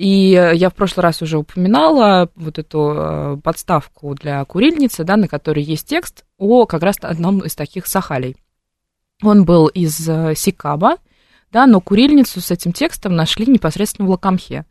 [0.00, 5.28] И я в прошлый раз уже упоминала вот эту а, подставку для курильницы, да, на
[5.28, 8.34] которой есть текст о как раз одном из таких Сахалей.
[9.22, 10.96] Он был из а, Сикаба,
[11.52, 14.64] да, но курильницу с этим текстом нашли непосредственно в Лакамхе.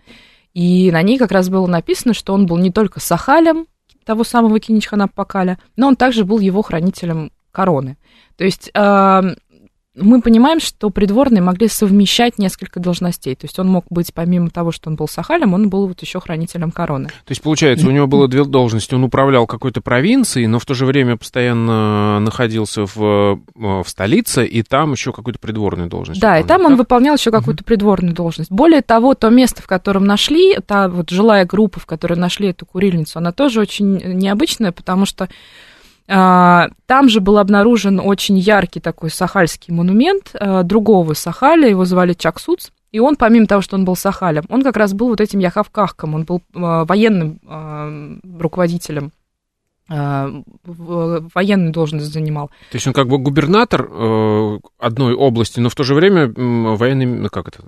[0.56, 3.68] И на ней как раз было написано, что он был не только Сахалем,
[4.06, 7.98] того самого Киничхана Пакаля, но он также был его хранителем короны.
[8.36, 9.22] То есть э,
[10.02, 13.36] мы понимаем, что придворные могли совмещать несколько должностей.
[13.36, 16.20] То есть он мог быть, помимо того, что он был Сахалем, он был вот еще
[16.20, 17.08] хранителем короны.
[17.08, 18.96] То есть, получается, у него было две должности.
[18.96, 24.46] Он управлял какой-то провинцией, но в то же время постоянно находился в, э, в столице,
[24.46, 26.22] и там еще какую-то придворную должность.
[26.22, 26.80] Да, и выполнял, там он так?
[26.80, 28.52] выполнял еще какую-то придворную должность.
[28.52, 32.66] Более того, то место, в котором нашли, та вот жилая группа, в которой нашли эту
[32.66, 35.30] курильницу, она тоже очень необычная, потому что
[36.10, 42.72] там же был обнаружен очень яркий такой сахальский монумент а, другого Сахаля, его звали Чаксуц,
[42.92, 46.16] и он, помимо того, что он был Сахалем, он как раз был вот этим Яхавкахком,
[46.16, 49.12] он был а, военным а, руководителем
[49.92, 52.50] военную должность занимал.
[52.70, 53.90] То есть он как бы губернатор
[54.78, 57.64] одной области, но в то же время военный, ну как это,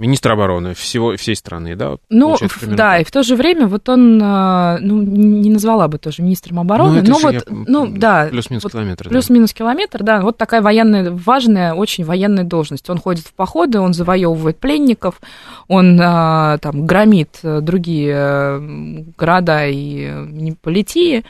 [0.00, 1.98] министр обороны всего, всей страны, да?
[2.08, 6.58] Ну, да, и в то же время вот он, ну, не назвала бы тоже министром
[6.58, 8.26] обороны, ну, но вот, я, ну, да.
[8.30, 9.08] Плюс-минус вот, километр.
[9.08, 12.88] Плюс-минус километр, да, вот такая военная, важная, очень военная должность.
[12.90, 15.20] Он ходит в походы, он завоевывает пленников,
[15.68, 21.24] он там громит другие города и политии,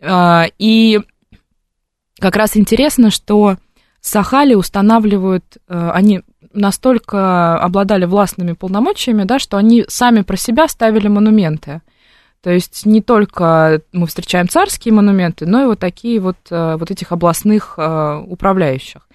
[0.00, 1.00] и
[2.18, 3.56] как раз интересно, что
[4.00, 6.22] Сахали устанавливают, они
[6.54, 11.82] настолько обладали властными полномочиями, да, что они сами про себя ставили монументы.
[12.42, 16.90] То есть не только мы встречаем царские монументы, но и вот такие вот, э, вот
[16.90, 19.06] этих областных э, управляющих.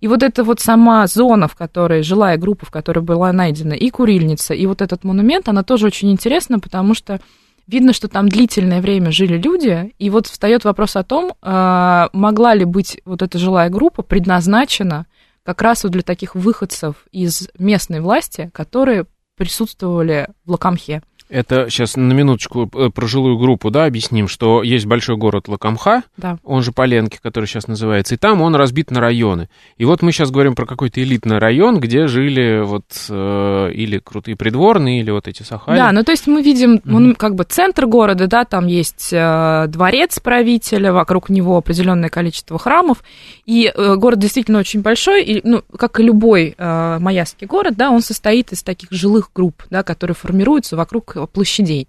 [0.00, 3.90] И вот эта вот сама зона, в которой, жилая группа, в которой была найдена и
[3.90, 7.20] курильница, и вот этот монумент, она тоже очень интересна, потому что
[7.66, 12.54] видно, что там длительное время жили люди, и вот встает вопрос о том, э, могла
[12.54, 15.06] ли быть вот эта жилая группа предназначена
[15.44, 21.02] как раз вот для таких выходцев из местной власти, которые присутствовали в Лакамхе.
[21.30, 26.02] Это сейчас на минуточку э, про жилую группу, да, объясним, что есть большой город Лакамха,
[26.16, 26.38] да.
[26.42, 29.48] он же Поленки, который сейчас называется, и там он разбит на районы.
[29.78, 34.36] И вот мы сейчас говорим про какой-то элитный район, где жили вот э, или крутые
[34.36, 35.76] придворные, или вот эти сахари.
[35.76, 37.14] Да, ну то есть мы видим mm-hmm.
[37.14, 43.04] как бы центр города, да, там есть э, дворец правителя, вокруг него определенное количество храмов,
[43.46, 47.90] и э, город действительно очень большой, и, ну, как и любой э, майяский город, да,
[47.90, 51.88] он состоит из таких жилых групп, да, которые формируются вокруг площадей.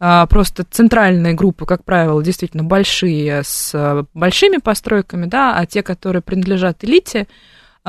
[0.00, 6.22] А, просто центральные группы, как правило, действительно большие, с большими постройками, да, а те, которые
[6.22, 7.26] принадлежат элите,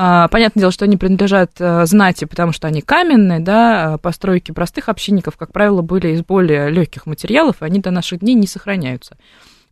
[0.02, 4.50] а, Понятное дело, что они принадлежат э, знати, потому что они каменные, да, а постройки
[4.50, 8.46] простых общинников, как правило, были из более легких материалов, и они до наших дней не
[8.46, 9.18] сохраняются.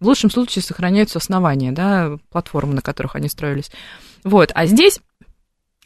[0.00, 3.70] В лучшем случае сохраняются основания, да, платформы, на которых они строились.
[4.22, 5.00] Вот, а здесь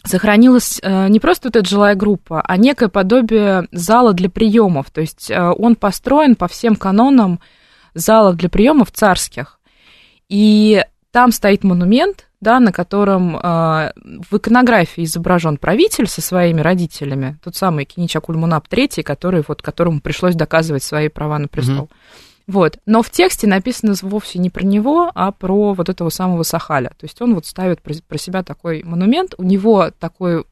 [0.05, 4.91] сохранилась э, не просто вот эта жилая группа, а некое подобие зала для приемов.
[4.91, 7.41] То есть э, он построен по всем канонам
[7.95, 9.59] залов для приемов царских.
[10.29, 13.41] И там стоит монумент, да, на котором э,
[14.31, 20.35] в иконографии изображен правитель со своими родителями, тот самый Киничакульмунап III, который, вот, которому пришлось
[20.35, 21.85] доказывать свои права на престол.
[21.85, 22.32] Mm-hmm.
[22.47, 22.79] Вот.
[22.87, 26.91] Но в тексте написано вовсе не про него, а про вот этого самого Сахаля.
[26.91, 29.35] То есть он вот ставит про, себя такой монумент.
[29.39, 30.45] У него такой,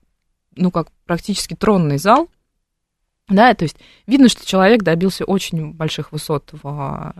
[0.57, 2.29] ну, как практически тронный зал.
[3.29, 3.77] Да, то есть
[4.07, 7.15] видно, что человек добился очень больших высот в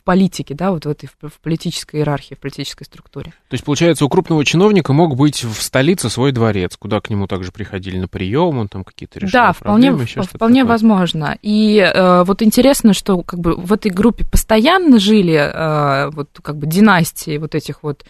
[0.00, 3.32] в политике, да, вот в этой в политической иерархии, в политической структуре.
[3.48, 7.26] То есть, получается, у крупного чиновника мог быть в столице свой дворец, куда к нему
[7.26, 11.36] также приходили на прием, он там какие-то решал Да, вполне, проблемы, вполне возможно.
[11.42, 16.56] И э, вот интересно, что как бы в этой группе постоянно жили э, вот как
[16.56, 18.04] бы династии вот этих вот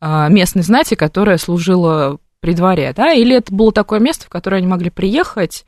[0.00, 4.58] э, местной знати, которая служила при дворе, да, или это было такое место, в которое
[4.58, 5.64] они могли приехать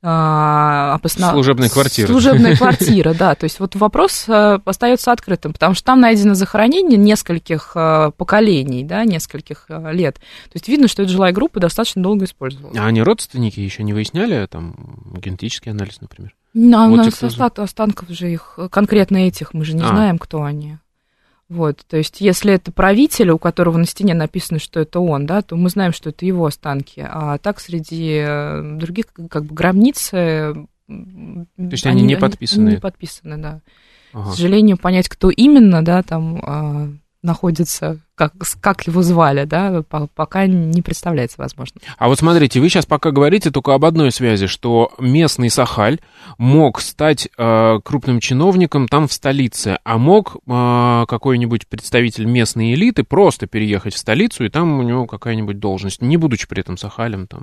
[0.00, 1.32] а, обоснов...
[1.32, 2.06] Служебная квартира.
[2.12, 3.34] Служебная квартира, да.
[3.34, 8.84] То есть вот вопрос э, остается открытым, потому что там найдено захоронение нескольких э, поколений,
[8.84, 10.16] да, нескольких э, лет.
[10.16, 12.76] То есть видно, что эта жилая группа достаточно долго использовалась.
[12.78, 14.74] А они родственники еще не выясняли, там,
[15.20, 16.34] генетический анализ, например?
[16.54, 19.88] Ну, вот у нас остат, останков же их, конкретно этих, мы же не а.
[19.88, 20.78] знаем, кто они.
[21.48, 25.40] Вот, то есть, если это правитель, у которого на стене написано, что это он, да,
[25.40, 27.00] то мы знаем, что это его останки.
[27.08, 30.66] А так среди э, других, как бы, гробницы...
[30.86, 32.66] То есть они, они не подписаны?
[32.66, 33.60] Они не подписаны, да.
[34.12, 34.30] Ага.
[34.30, 36.88] К сожалению, понять, кто именно, да, там а,
[37.22, 39.82] находится, как, как его звали, да,
[40.14, 41.80] пока не представляется возможно.
[41.96, 45.98] А вот смотрите, вы сейчас пока говорите только об одной связи, что местный Сахаль
[46.38, 53.02] мог стать э, крупным чиновником там в столице, а мог э, какой-нибудь представитель местной элиты
[53.02, 57.26] просто переехать в столицу, и там у него какая-нибудь должность, не будучи при этом Сахалем,
[57.26, 57.42] там,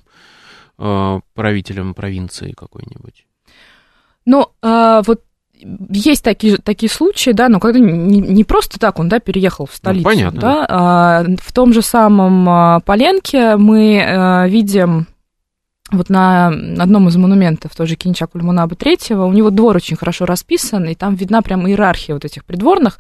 [0.77, 3.25] э, правителем провинции какой-нибудь.
[4.25, 5.21] Ну, э, вот
[5.89, 9.71] есть такие, такие случаи, да, но когда не, не просто так он, да, переехал в
[9.71, 10.41] ну, столицу, ну, понятно.
[10.41, 15.07] да, а, в том же самом а, Поленке мы а, видим
[15.91, 20.85] вот на одном из монументов, тоже Кинчак Ульмунаба третьего, у него двор очень хорошо расписан,
[20.85, 22.97] и там видна прям иерархия вот этих придворных,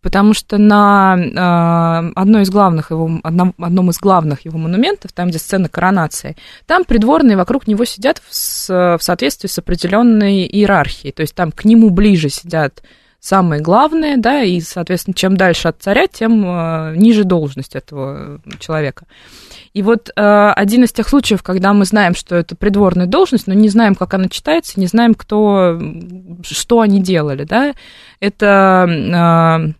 [0.00, 5.28] потому что на э, одной из главных его, одном, одном из главных его монументов, там,
[5.28, 11.20] где сцена коронации, там придворные вокруг него сидят в, в соответствии с определенной иерархией, то
[11.20, 12.82] есть там к нему ближе сидят
[13.22, 19.06] самые главные, да, и, соответственно, чем дальше от царя, тем э, ниже должность этого человека.
[19.72, 23.54] И вот э, один из тех случаев, когда мы знаем, что это придворная должность, но
[23.54, 25.80] не знаем, как она читается, не знаем, кто,
[26.42, 27.74] что они делали, да,
[28.18, 29.72] это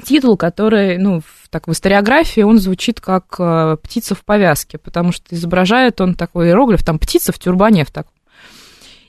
[0.00, 4.78] э, титул, который, ну, в, так в историографии он звучит как э, птица в повязке,
[4.78, 8.15] потому что изображает он такой иероглиф, там птица в тюрбане в таком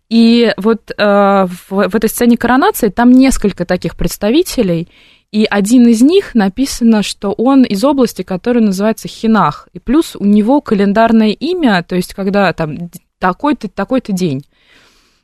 [0.10, 4.88] и вот э, в, в этой сцене коронации там несколько таких представителей,
[5.32, 10.24] и один из них написано, что он из области, которая называется Хинах, и плюс у
[10.24, 12.89] него календарное имя, то есть когда там
[13.20, 14.45] такой-то такой-то день.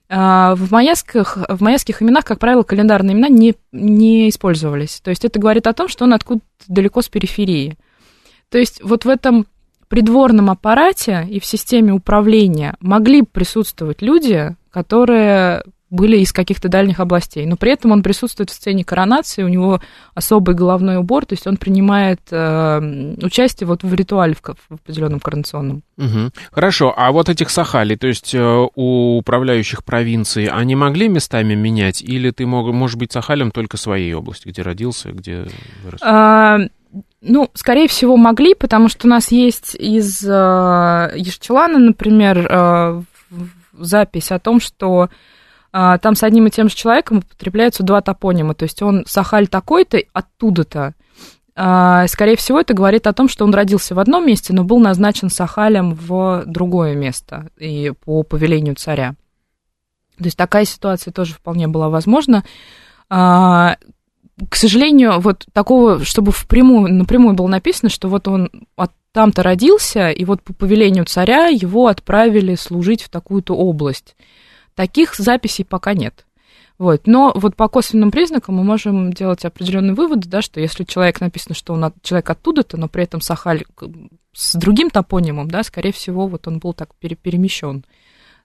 [0.10, 5.00] Э, в майяских, в майяских именах, как правило, календарные имена не, не использовались.
[5.00, 7.78] То есть это говорит о том, что он откуда-то далеко с периферии.
[8.50, 9.48] То есть вот в этом
[9.88, 15.64] придворном аппарате и в системе управления могли присутствовать люди, которые
[15.94, 17.46] были из каких-то дальних областей.
[17.46, 19.80] Но при этом он присутствует в сцене коронации, у него
[20.16, 25.20] особый головной убор, то есть он принимает э, участие вот в ритуале в, в определенном
[25.20, 25.84] коронационном.
[25.98, 26.32] Угу.
[26.52, 32.02] Хорошо, а вот этих сахали, то есть э, у управляющих провинций, они могли местами менять,
[32.02, 35.46] или ты мог, можешь быть сахалем только своей области, где родился, где
[35.84, 36.02] вырос?
[36.02, 36.58] А,
[37.22, 43.02] ну, скорее всего, могли, потому что у нас есть из э, Ешчелана, например, э,
[43.74, 45.10] запись о том, что
[45.72, 49.48] а, там с одним и тем же человеком употребляются два топонима, то есть он Сахаль
[49.48, 50.94] такой-то оттуда-то.
[51.56, 54.80] А, скорее всего, это говорит о том, что он родился в одном месте, но был
[54.80, 59.16] назначен Сахалем в другое место и по повелению царя.
[60.18, 62.44] То есть такая ситуация тоже вполне была возможна.
[63.10, 63.78] А,
[64.50, 70.10] к сожалению, вот такого, чтобы впрямую, напрямую было написано, что вот он от там-то родился,
[70.10, 74.16] и вот по повелению царя его отправили служить в такую-то область.
[74.76, 76.26] Таких записей пока нет.
[76.80, 77.06] Вот.
[77.06, 81.54] Но вот по косвенным признакам мы можем делать определенные выводы, да, что если человек написано,
[81.54, 83.64] что он от, человек оттуда-то, но при этом Сахаль
[84.34, 87.86] с другим топонимом, да, скорее всего, вот он был так пере, перемещен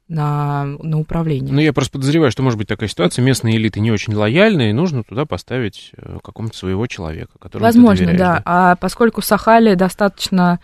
[0.09, 1.53] на, на управление.
[1.53, 4.73] Ну, я просто подозреваю, что может быть такая ситуация, местные элиты не очень лояльные, и
[4.73, 8.17] нужно туда поставить э, какого-то своего человека, которому Возможно, да.
[8.17, 8.43] да.
[8.45, 10.61] А поскольку Сахали достаточно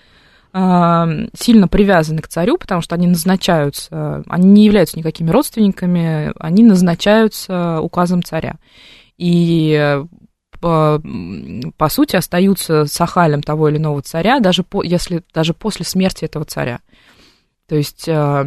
[0.55, 6.65] э, сильно привязаны к царю, потому что они назначаются, они не являются никакими родственниками, они
[6.65, 8.57] назначаются указом царя.
[9.19, 10.07] И э,
[10.59, 11.03] по,
[11.77, 16.47] по сути остаются сахалем того или иного царя, даже по, если даже после смерти этого
[16.47, 16.81] царя.
[17.69, 18.47] То есть э,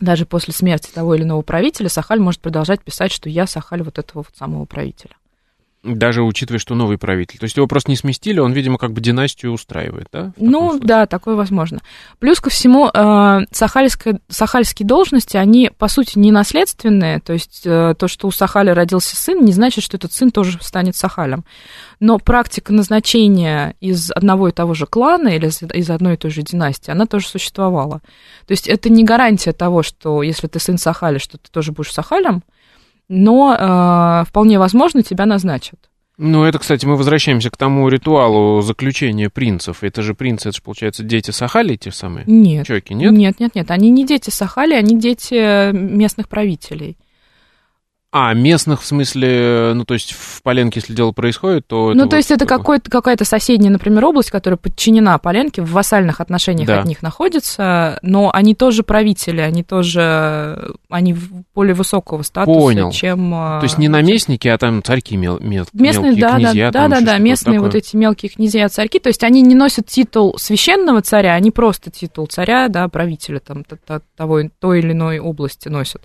[0.00, 3.98] даже после смерти того или иного правителя Сахаль может продолжать писать, что я Сахаль вот
[3.98, 5.16] этого вот самого правителя.
[5.82, 7.38] Даже учитывая, что новый правитель.
[7.38, 10.32] То есть его просто не сместили, он, видимо, как бы династию устраивает, да?
[10.36, 10.86] Ну, случае?
[10.86, 11.80] да, такое возможно.
[12.20, 17.18] Плюс ко всему, э, сахальские должности, они, по сути, не наследственные.
[17.18, 20.58] То есть э, то, что у Сахаля родился сын, не значит, что этот сын тоже
[20.62, 21.44] станет Сахалем.
[21.98, 26.42] Но практика назначения из одного и того же клана или из одной и той же
[26.42, 28.00] династии, она тоже существовала.
[28.46, 31.92] То есть это не гарантия того, что если ты сын Сахаля, что ты тоже будешь
[31.92, 32.44] Сахалем,
[33.12, 35.78] но э, вполне возможно тебя назначат.
[36.16, 39.82] Ну, это, кстати, мы возвращаемся к тому ритуалу заключения принцев.
[39.82, 42.24] Это же принцы, это же, получается, дети Сахали те самые?
[42.26, 42.66] Нет.
[42.66, 43.12] Чоки, нет?
[43.12, 43.70] Нет, нет, нет.
[43.70, 46.96] Они не дети Сахали, они дети местных правителей.
[48.14, 51.94] А, местных в смысле, ну, то есть в Поленке, если дело происходит, то...
[51.94, 52.14] Ну, то вот...
[52.16, 56.80] есть это какая-то соседняя, например, область, которая подчинена Поленке, в вассальных отношениях да.
[56.80, 61.16] от них находится, но они тоже правители, они тоже, они
[61.54, 62.90] более высокого статуса, Понял.
[62.90, 63.30] чем...
[63.30, 66.70] То есть не наместники, а там царьки мел, мел, местные, мелкие да, князья.
[66.70, 70.36] Да, да, да, местные вот эти мелкие князья, царьки, то есть они не носят титул
[70.36, 73.64] священного царя, они просто титул царя, да, правителя там
[74.16, 76.02] того, той или иной области носят.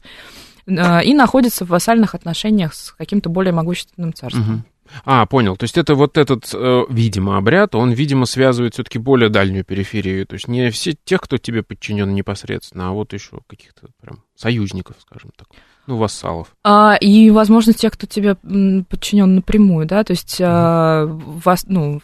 [0.67, 4.43] Э, и находится в вассальных отношениях с каким-то более могущественным царством.
[4.43, 4.63] Угу.
[5.05, 5.57] А, понял.
[5.57, 10.25] То есть это вот этот, э, видимо, обряд, он, видимо, связывает все-таки более дальнюю периферию.
[10.25, 14.95] То есть не все тех, кто тебе подчинен непосредственно, а вот еще каких-то прям союзников,
[15.01, 15.47] скажем так.
[15.87, 16.47] Ну, вассалов.
[16.63, 22.01] А, и, возможно, тех, кто тебе подчинен напрямую, да, то есть а, вас, ну,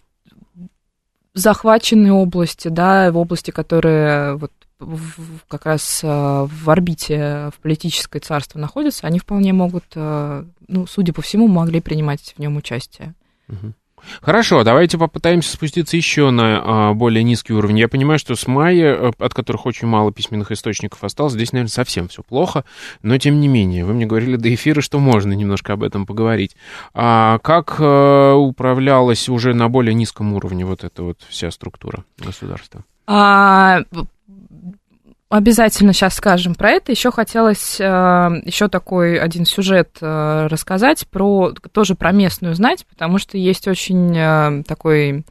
[1.34, 4.51] захваченные области, да, в области, которые вот
[4.84, 10.88] в, как раз э, в орбите в политическое царство находятся, они вполне могут, э, ну,
[10.88, 13.14] судя по всему, могли принимать в нем участие.
[14.22, 17.80] Хорошо, давайте попытаемся спуститься еще на а, более низкий уровень.
[17.80, 21.72] Я понимаю, что с мая, э, от которых очень мало письменных источников осталось, здесь, наверное,
[21.72, 22.64] совсем все плохо,
[23.02, 26.56] но тем не менее, вы мне говорили до эфира, что можно немножко об этом поговорить.
[26.94, 32.84] А как а, управлялась уже на более низком уровне вот эта вот вся структура государства?
[33.08, 33.82] А,
[35.30, 36.92] обязательно сейчас скажем про это.
[36.92, 37.84] Еще хотелось э,
[38.46, 44.16] еще такой один сюжет э, рассказать про тоже про местную знать, потому что есть очень
[44.16, 45.26] э, такой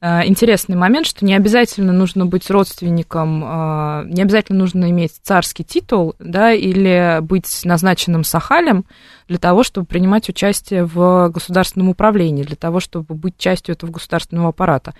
[0.00, 6.14] интересный момент, что не обязательно нужно быть родственником, э, не обязательно нужно иметь царский титул,
[6.18, 8.84] да, или быть назначенным сахалем
[9.28, 14.50] для того, чтобы принимать участие в государственном управлении, для того, чтобы быть частью этого государственного
[14.50, 14.94] аппарата.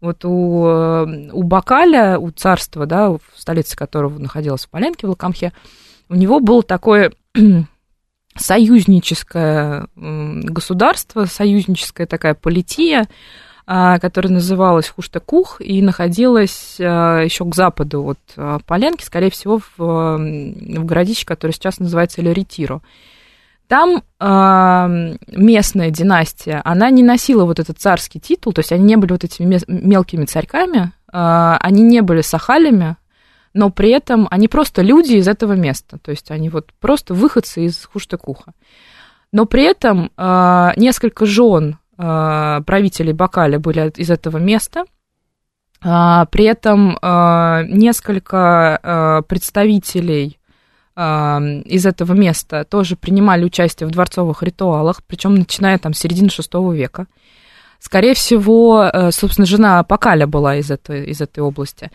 [0.00, 5.10] Вот у, э, у Бакаля, у царства, да, в столице которого находилась в Поленке, в
[5.10, 5.52] Лакамхе,
[6.08, 7.12] у него было такое
[8.36, 13.06] союзническое государство, союзническая такая полития,
[13.68, 19.76] которая называлась Хуштакух и находилась а, еще к западу от а, Поленки, скорее всего, в,
[19.76, 22.80] в городище, которое сейчас называется Леретиро.
[23.66, 28.96] Там э, местная династия, она не носила вот этот царский титул, то есть они не
[28.96, 32.96] были вот этими мелкими царьками, э, они не были сахалями,
[33.52, 37.66] но при этом они просто люди из этого места, то есть они вот просто выходцы
[37.66, 38.54] из Хуштекуха.
[39.32, 44.84] Но при этом э, несколько жен правителей Бакаля были из этого места,
[45.82, 50.38] э, при этом э, несколько э, представителей
[51.00, 56.74] из этого места тоже принимали участие в дворцовых ритуалах, причем начиная там с середины VI
[56.74, 57.06] века.
[57.78, 61.90] Скорее всего, э, собственно, жена Пакаля была из этой, из этой области.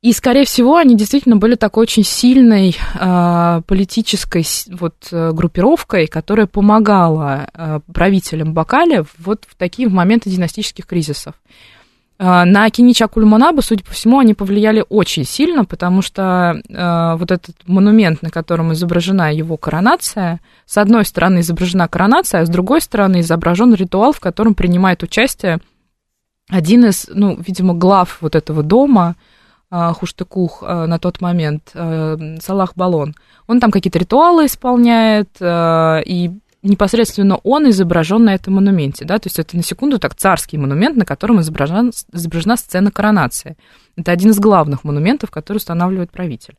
[0.00, 4.46] И, скорее всего, они действительно были такой очень сильной э, политической
[4.78, 11.34] вот, э, группировкой, которая помогала э, правителям Бакаля вот в такие моменты династических кризисов.
[12.20, 17.30] А, на Кинича Кульманаба, судя по всему, они повлияли очень сильно, потому что э, вот
[17.32, 22.80] этот монумент, на котором изображена его коронация, с одной стороны изображена коронация, а с другой
[22.82, 25.58] стороны изображен ритуал, в котором принимает участие
[26.48, 29.27] один из, ну, видимо, глав вот этого дома, э,
[29.70, 33.14] Хуштыкух э, на тот момент, э, Салах Балон.
[33.46, 36.30] Он там какие-то ритуалы исполняет, э, и
[36.62, 40.96] непосредственно он изображен на этом монументе, да, то есть это на секунду так царский монумент,
[40.96, 43.56] на котором изображена, изображена сцена коронации.
[43.96, 46.54] Это один из главных монументов, который устанавливает правитель.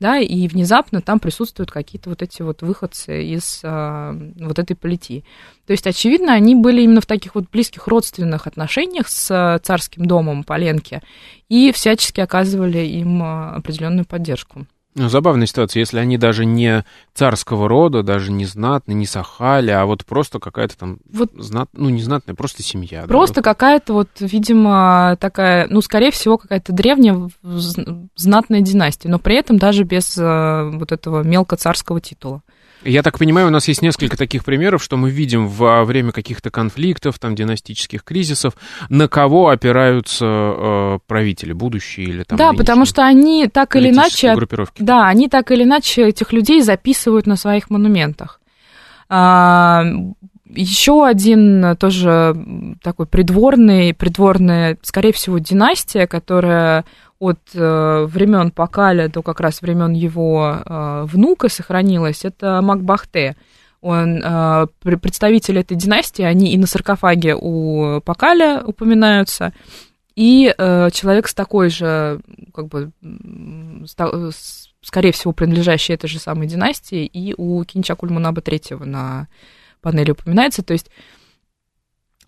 [0.00, 5.24] Да, и внезапно там присутствуют какие-то вот эти вот выходцы из а, вот этой политии.
[5.66, 10.42] То есть, очевидно, они были именно в таких вот близких родственных отношениях с царским домом
[10.42, 11.02] Поленки
[11.50, 14.66] и всячески оказывали им а, определенную поддержку.
[14.96, 16.84] Ну, забавная ситуация, если они даже не
[17.14, 21.90] царского рода, даже не знатные, не сахали, а вот просто какая-то там вот, знат, ну,
[21.90, 23.04] не знатная, просто семья.
[23.06, 27.30] Просто да, какая-то вот, видимо, такая, ну, скорее всего, какая-то древняя
[28.16, 32.42] знатная династия, но при этом даже без э, вот этого мелкоцарского титула.
[32.82, 36.50] Я так понимаю, у нас есть несколько таких примеров, что мы видим во время каких-то
[36.50, 38.54] конфликтов, там, династических кризисов,
[38.88, 42.38] на кого опираются э, правители, будущие или там...
[42.38, 44.34] Да, потому что они так или иначе...
[44.78, 48.40] Да, они так или иначе этих людей записывают на своих монументах.
[49.10, 49.84] А,
[50.48, 52.34] еще один тоже
[52.82, 56.84] такой придворный, придворная, скорее всего, династия, которая
[57.20, 63.36] от э, времен Пакаля до как раз времен его э, внука сохранилась, это Макбахте.
[63.82, 69.52] Он э, представитель этой династии, они и на саркофаге у Пакаля упоминаются,
[70.16, 72.20] и э, человек с такой же,
[72.52, 72.90] как бы,
[73.86, 79.28] с, скорее всего, принадлежащий этой же самой династии, и у Кинчакульмунаба III на
[79.80, 80.62] панели упоминается.
[80.62, 80.90] То есть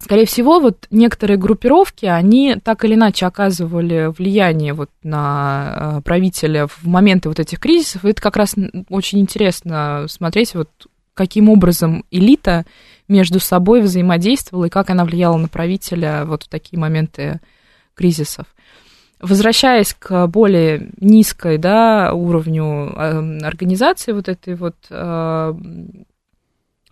[0.02, 6.66] Скорее всего, вот некоторые группировки, они так или иначе оказывали влияние вот на э, правителя
[6.66, 8.04] в моменты вот этих кризисов.
[8.04, 8.56] Это как раз
[8.88, 10.68] очень интересно смотреть, вот
[11.14, 12.66] каким образом элита
[13.06, 17.38] между собой взаимодействовала и как она влияла на правителя вот в такие моменты
[17.94, 18.46] кризисов.
[19.20, 25.54] Возвращаясь к более низкой да, уровню э, организации вот этой вот э,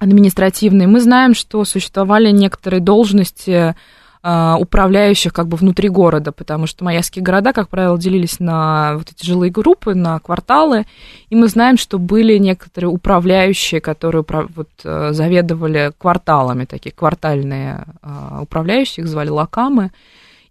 [0.00, 3.74] административные, мы знаем, что существовали некоторые должности
[4.22, 9.10] а, управляющих как бы внутри города, потому что майяские города, как правило, делились на вот
[9.10, 10.84] эти жилые группы, на кварталы,
[11.30, 18.40] и мы знаем, что были некоторые управляющие, которые вот, э, заведовали кварталами, такие квартальные а,
[18.42, 19.90] управляющие, их звали лакамы,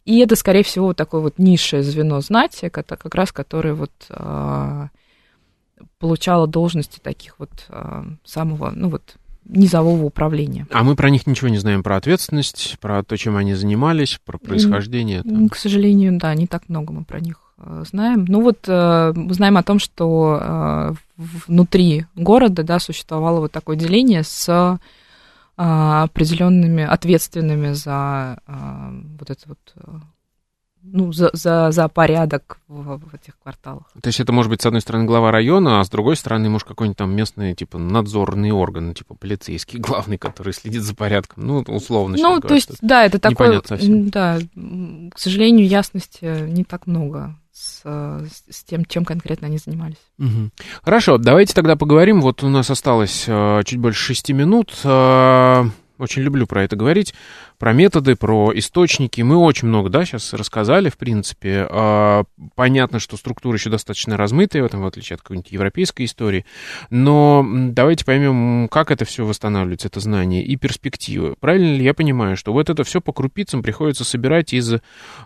[0.04, 4.88] и это, скорее всего, вот такое вот низшее звено знати, как раз которое вот а,
[6.00, 7.52] получало должности таких вот
[8.24, 9.16] самого, ну вот,
[9.50, 10.68] низового управления.
[10.72, 14.38] А мы про них ничего не знаем, про ответственность, про то, чем они занимались, про
[14.38, 15.24] происхождение?
[15.24, 15.50] Там.
[15.50, 18.26] К сожалению, да, не так много мы про них э, знаем.
[18.28, 20.94] Ну вот э, мы знаем о том, что э,
[21.48, 24.80] внутри города да, существовало вот такое деление с
[25.62, 29.76] определенными ответственными за вот это вот
[30.84, 33.84] ну, за, за, за порядок в, в этих кварталах.
[34.02, 36.68] То есть это может быть, с одной стороны, глава района, а с другой стороны, может,
[36.68, 41.46] какой-нибудь там местный, типа, надзорный орган, типа, полицейский главный, который следит за порядком.
[41.46, 42.18] Ну, условно.
[42.18, 44.40] Ну, то говоря, есть, да, это такое, да,
[45.14, 47.82] к сожалению, ясности не так много с,
[48.50, 49.98] с тем, чем конкретно они занимались.
[50.18, 50.52] Угу.
[50.84, 52.22] Хорошо, давайте тогда поговорим.
[52.22, 54.74] Вот у нас осталось uh, чуть больше шести минут.
[56.00, 57.14] Очень люблю про это говорить,
[57.58, 59.22] про методы, про источники.
[59.22, 61.68] Мы очень много, да, сейчас рассказали, в принципе.
[61.70, 62.24] А,
[62.56, 66.46] понятно, что структура еще достаточно размытая, в этом в отличие от какой-нибудь европейской истории.
[66.90, 71.36] Но давайте поймем, как это все восстанавливается, это знание и перспективы.
[71.38, 74.76] Правильно ли я понимаю, что вот это все по крупицам приходится собирать из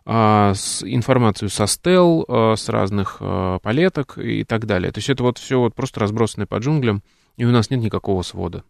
[0.06, 3.22] а, информацию со стел, а, с разных
[3.62, 4.92] палеток и так далее.
[4.92, 7.04] То есть это вот все вот просто разбросанное по джунглям,
[7.38, 8.64] и у нас нет никакого свода.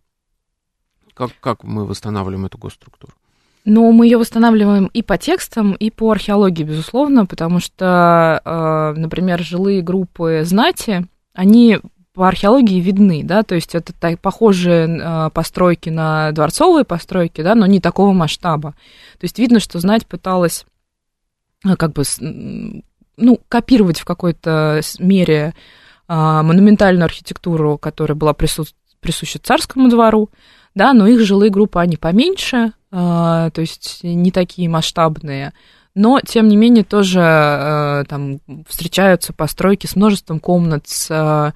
[1.13, 3.13] Как, как мы восстанавливаем эту госструктуру?
[3.65, 9.41] Ну, мы ее восстанавливаем и по текстам, и по археологии, безусловно, потому что, э, например,
[9.41, 11.79] жилые группы знати, они
[12.13, 17.55] по археологии видны, да, то есть это так, похожие э, постройки на дворцовые постройки, да,
[17.55, 18.71] но не такого масштаба.
[19.17, 20.65] То есть видно, что знать пыталась
[21.65, 25.53] э, как бы, ну, копировать в какой-то мере
[26.09, 28.67] монументальную архитектуру, которая была прису-
[28.99, 30.29] присуща царскому двору,
[30.75, 35.53] да, но их жилые группы, они поменьше, а, то есть не такие масштабные,
[35.95, 41.53] но, тем не менее, тоже а, там встречаются постройки с множеством комнат, с а,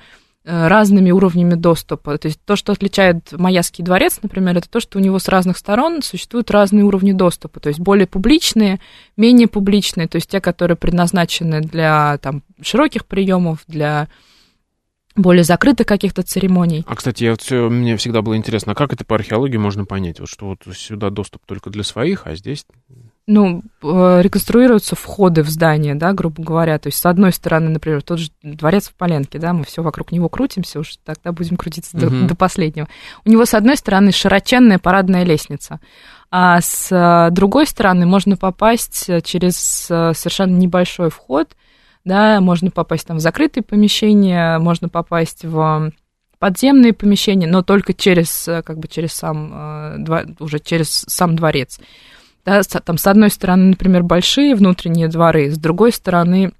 [0.47, 2.17] разными уровнями доступа.
[2.17, 5.57] То есть то, что отличает Майяский дворец, например, это то, что у него с разных
[5.57, 7.59] сторон существуют разные уровни доступа.
[7.59, 8.79] То есть более публичные,
[9.17, 14.07] менее публичные, то есть те, которые предназначены для там, широких приемов, для
[15.17, 16.85] более закрытых каких-то церемоний.
[16.87, 20.19] А, кстати, я все, мне всегда было интересно, а как это по археологии можно понять?
[20.19, 22.65] Вот что вот сюда доступ только для своих, а здесь...
[23.29, 26.79] Ну, э, реконструируются входы в здание, да, грубо говоря.
[26.79, 30.13] То есть, с одной стороны, например, тот же дворец в Поленке, да, мы все вокруг
[30.13, 32.05] него крутимся, уж тогда будем крутиться угу.
[32.07, 32.87] до, до последнего.
[33.25, 35.81] У него, с одной стороны, широченная парадная лестница,
[36.31, 41.49] а с э, другой стороны можно попасть через э, совершенно небольшой вход–
[42.07, 45.91] да, можно попасть там в закрытые помещения, можно попасть в
[46.39, 51.79] подземные помещения, но только через, э, как бы через сам, э, уже через сам дворец.
[52.45, 56.53] Да, там, с одной стороны, например, большие внутренние дворы, с другой стороны,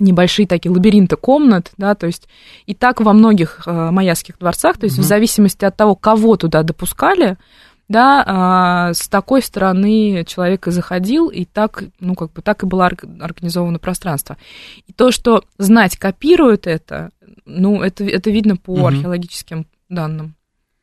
[0.00, 2.28] небольшие такие лабиринты комнат, да, то есть
[2.66, 5.04] и так во многих э, майяских дворцах, то есть угу.
[5.04, 7.36] в зависимости от того, кого туда допускали,
[7.88, 12.66] да, а, с такой стороны человек и заходил, и так, ну, как бы так и
[12.66, 14.36] было организовано пространство.
[14.86, 17.10] И то, что знать копирует это,
[17.44, 18.86] ну, это, это видно по угу.
[18.86, 20.34] археологическим данным.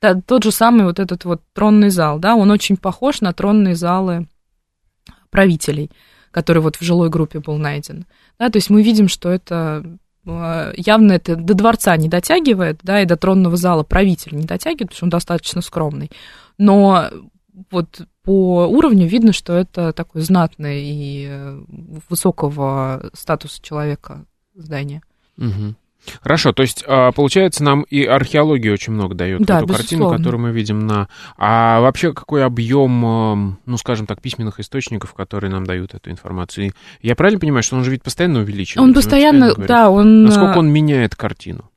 [0.02, 3.76] Да, тот же самый вот этот вот тронный зал, да, он очень похож на тронные
[3.76, 4.28] залы
[5.30, 5.92] правителей,
[6.32, 8.06] который вот в жилой группе был найден.
[8.40, 9.84] Да, то есть мы видим, что это
[10.28, 14.90] а, явно это до дворца не дотягивает, да, и до тронного зала правитель не дотягивает,
[14.90, 16.12] потому что он достаточно скромный.
[16.58, 17.10] Но
[17.70, 21.62] вот по уровню видно, что это такой знатный и э,
[22.10, 24.26] высокого статуса человека
[24.56, 25.02] здание.
[25.38, 25.76] Угу.
[26.22, 29.76] Хорошо, то есть, а, получается, нам и археология очень много дает да, эту безусловно.
[29.78, 31.08] картину, которую мы видим на...
[31.38, 36.74] А вообще какой объем, эм, ну, скажем так, письменных источников, которые нам дают эту информацию?
[37.02, 38.82] Я правильно понимаю, что он же ведь постоянно увеличивается?
[38.82, 40.24] Он постоянно, постоянно да, он...
[40.24, 41.70] Насколько он меняет картину?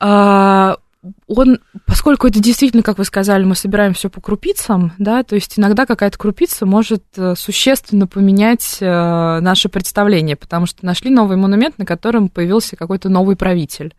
[0.00, 0.76] А,
[1.26, 5.58] он, поскольку это действительно, как вы сказали, мы собираем все по крупицам, да, то есть
[5.58, 11.78] иногда какая-то крупица может э, существенно поменять э, наше представление, потому что нашли новый монумент,
[11.78, 13.94] на котором появился какой-то новый правитель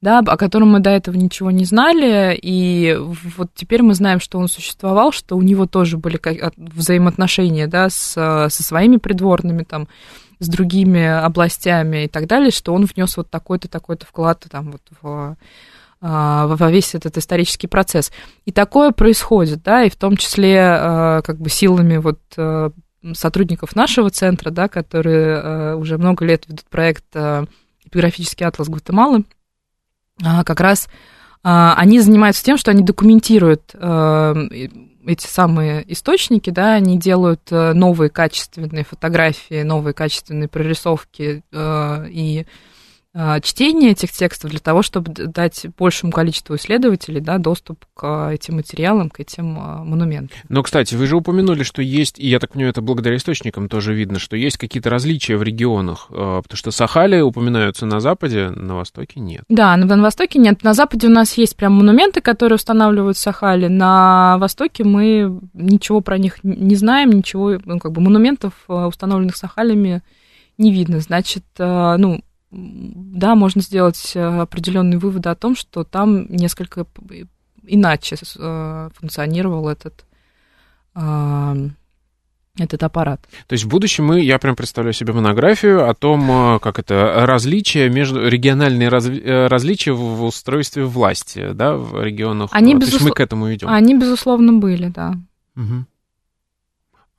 [0.00, 2.96] да, о котором мы до этого ничего не знали, и
[3.36, 6.20] вот теперь мы знаем, что он существовал, что у него тоже были
[6.56, 9.88] взаимоотношения, да, с, со своими придворными, там,
[10.38, 14.82] с другими областями и так далее, что он внес вот такой-то, такой-то вклад, там, вот
[15.02, 15.36] в
[16.00, 18.12] во весь этот исторический процесс.
[18.44, 22.70] И такое происходит, да, и в том числе а, как бы силами вот а,
[23.14, 27.04] сотрудников нашего центра, да, которые уже много лет ведут проект
[27.84, 29.24] «Эпиграфический атлас Гватемалы»,
[30.20, 30.88] как раз
[31.42, 39.62] они занимаются тем, что они документируют эти самые источники, да, они делают новые качественные фотографии,
[39.62, 42.04] новые качественные прорисовки и а,
[43.42, 49.10] чтение этих текстов для того, чтобы дать большему количеству исследователей да, доступ к этим материалам,
[49.10, 50.36] к этим а, монументам.
[50.48, 53.94] Но, кстати, вы же упомянули, что есть, и я так понимаю, это благодаря источникам тоже
[53.94, 58.76] видно, что есть какие-то различия в регионах, а, потому что Сахали упоминаются на Западе, на
[58.76, 59.42] Востоке нет.
[59.48, 60.62] Да, на, на Востоке нет.
[60.62, 63.68] На Западе у нас есть прям монументы, которые устанавливают Сахали.
[63.68, 70.02] На Востоке мы ничего про них не знаем, ничего, ну, как бы монументов, установленных Сахалями,
[70.58, 71.00] не видно.
[71.00, 72.20] Значит, ну,
[72.50, 76.86] да, можно сделать э, определенные выводы о том, что там несколько
[77.66, 80.04] иначе э, функционировал этот
[80.94, 81.68] э,
[82.58, 83.20] этот аппарат.
[83.46, 87.88] То есть в будущем мы, я прям представляю себе монографию о том, как это различия
[87.88, 92.50] между региональные раз, различия в устройстве власти, да, в регионах.
[92.52, 93.00] Они, То безуслов...
[93.00, 93.68] есть мы к этому идем.
[93.68, 95.14] Они безусловно были, да.
[95.54, 95.84] Угу.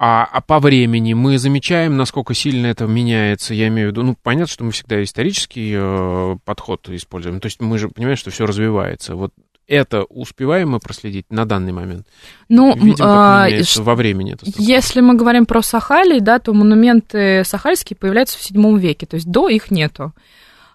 [0.02, 3.54] А, а по времени мы замечаем, насколько сильно это меняется.
[3.54, 7.42] Я имею в виду, ну, понятно, что мы всегда исторический э, подход используем.
[7.42, 9.16] То есть мы же понимаем, что все развивается.
[9.16, 9.34] Вот
[9.68, 12.08] это успеваем мы проследить на данный момент?
[12.48, 14.34] Ну, Видим, как а, меняется во времени.
[14.34, 19.16] Это если мы говорим про Сахалий, да, то монументы сахальские появляются в VII веке, то
[19.16, 20.14] есть до их нету.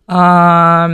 [0.06, 0.88] А,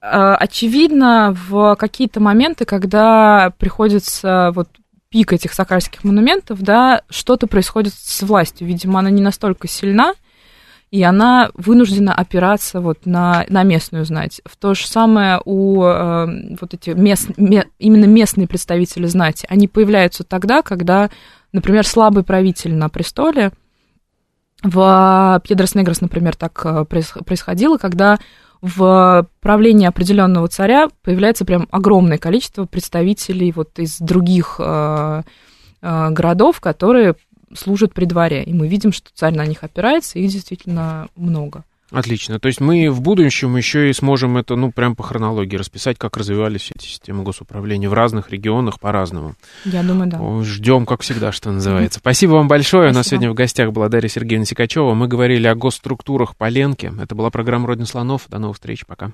[0.00, 4.68] а, очевидно, в какие-то моменты, когда приходится вот
[5.16, 8.66] пик этих сакальских монументов, да, что-то происходит с властью.
[8.66, 10.12] Видимо, она не настолько сильна,
[10.90, 14.42] и она вынуждена опираться вот на, на местную знать.
[14.44, 19.68] В то же самое у э, вот эти мест, ме, именно местные представители знати, они
[19.68, 21.08] появляются тогда, когда,
[21.50, 23.52] например, слабый правитель на престоле,
[24.62, 28.18] в Пьедрос Негрос, например, так э, происходило, когда
[28.60, 35.22] в правлении определенного царя появляется прям огромное количество представителей вот из других э,
[35.82, 37.14] э, городов, которые
[37.54, 38.42] служат при дворе.
[38.44, 41.64] И мы видим, что царь на них опирается, их действительно много.
[41.90, 42.40] Отлично.
[42.40, 46.16] То есть мы в будущем еще и сможем это, ну, прям по хронологии расписать, как
[46.16, 49.34] развивались эти системы госуправления в разных регионах по-разному.
[49.64, 50.42] Я думаю, да.
[50.42, 52.00] Ждем, как всегда, что называется.
[52.00, 52.84] Спасибо вам большое.
[52.84, 52.96] Спасибо.
[52.96, 54.94] У нас сегодня в гостях была Дарья Сергеевна Сикачева.
[54.94, 56.92] Мы говорили о госструктурах по Ленке.
[57.00, 58.22] Это была программа «Родина слонов».
[58.28, 58.84] До новых встреч.
[58.86, 59.12] Пока.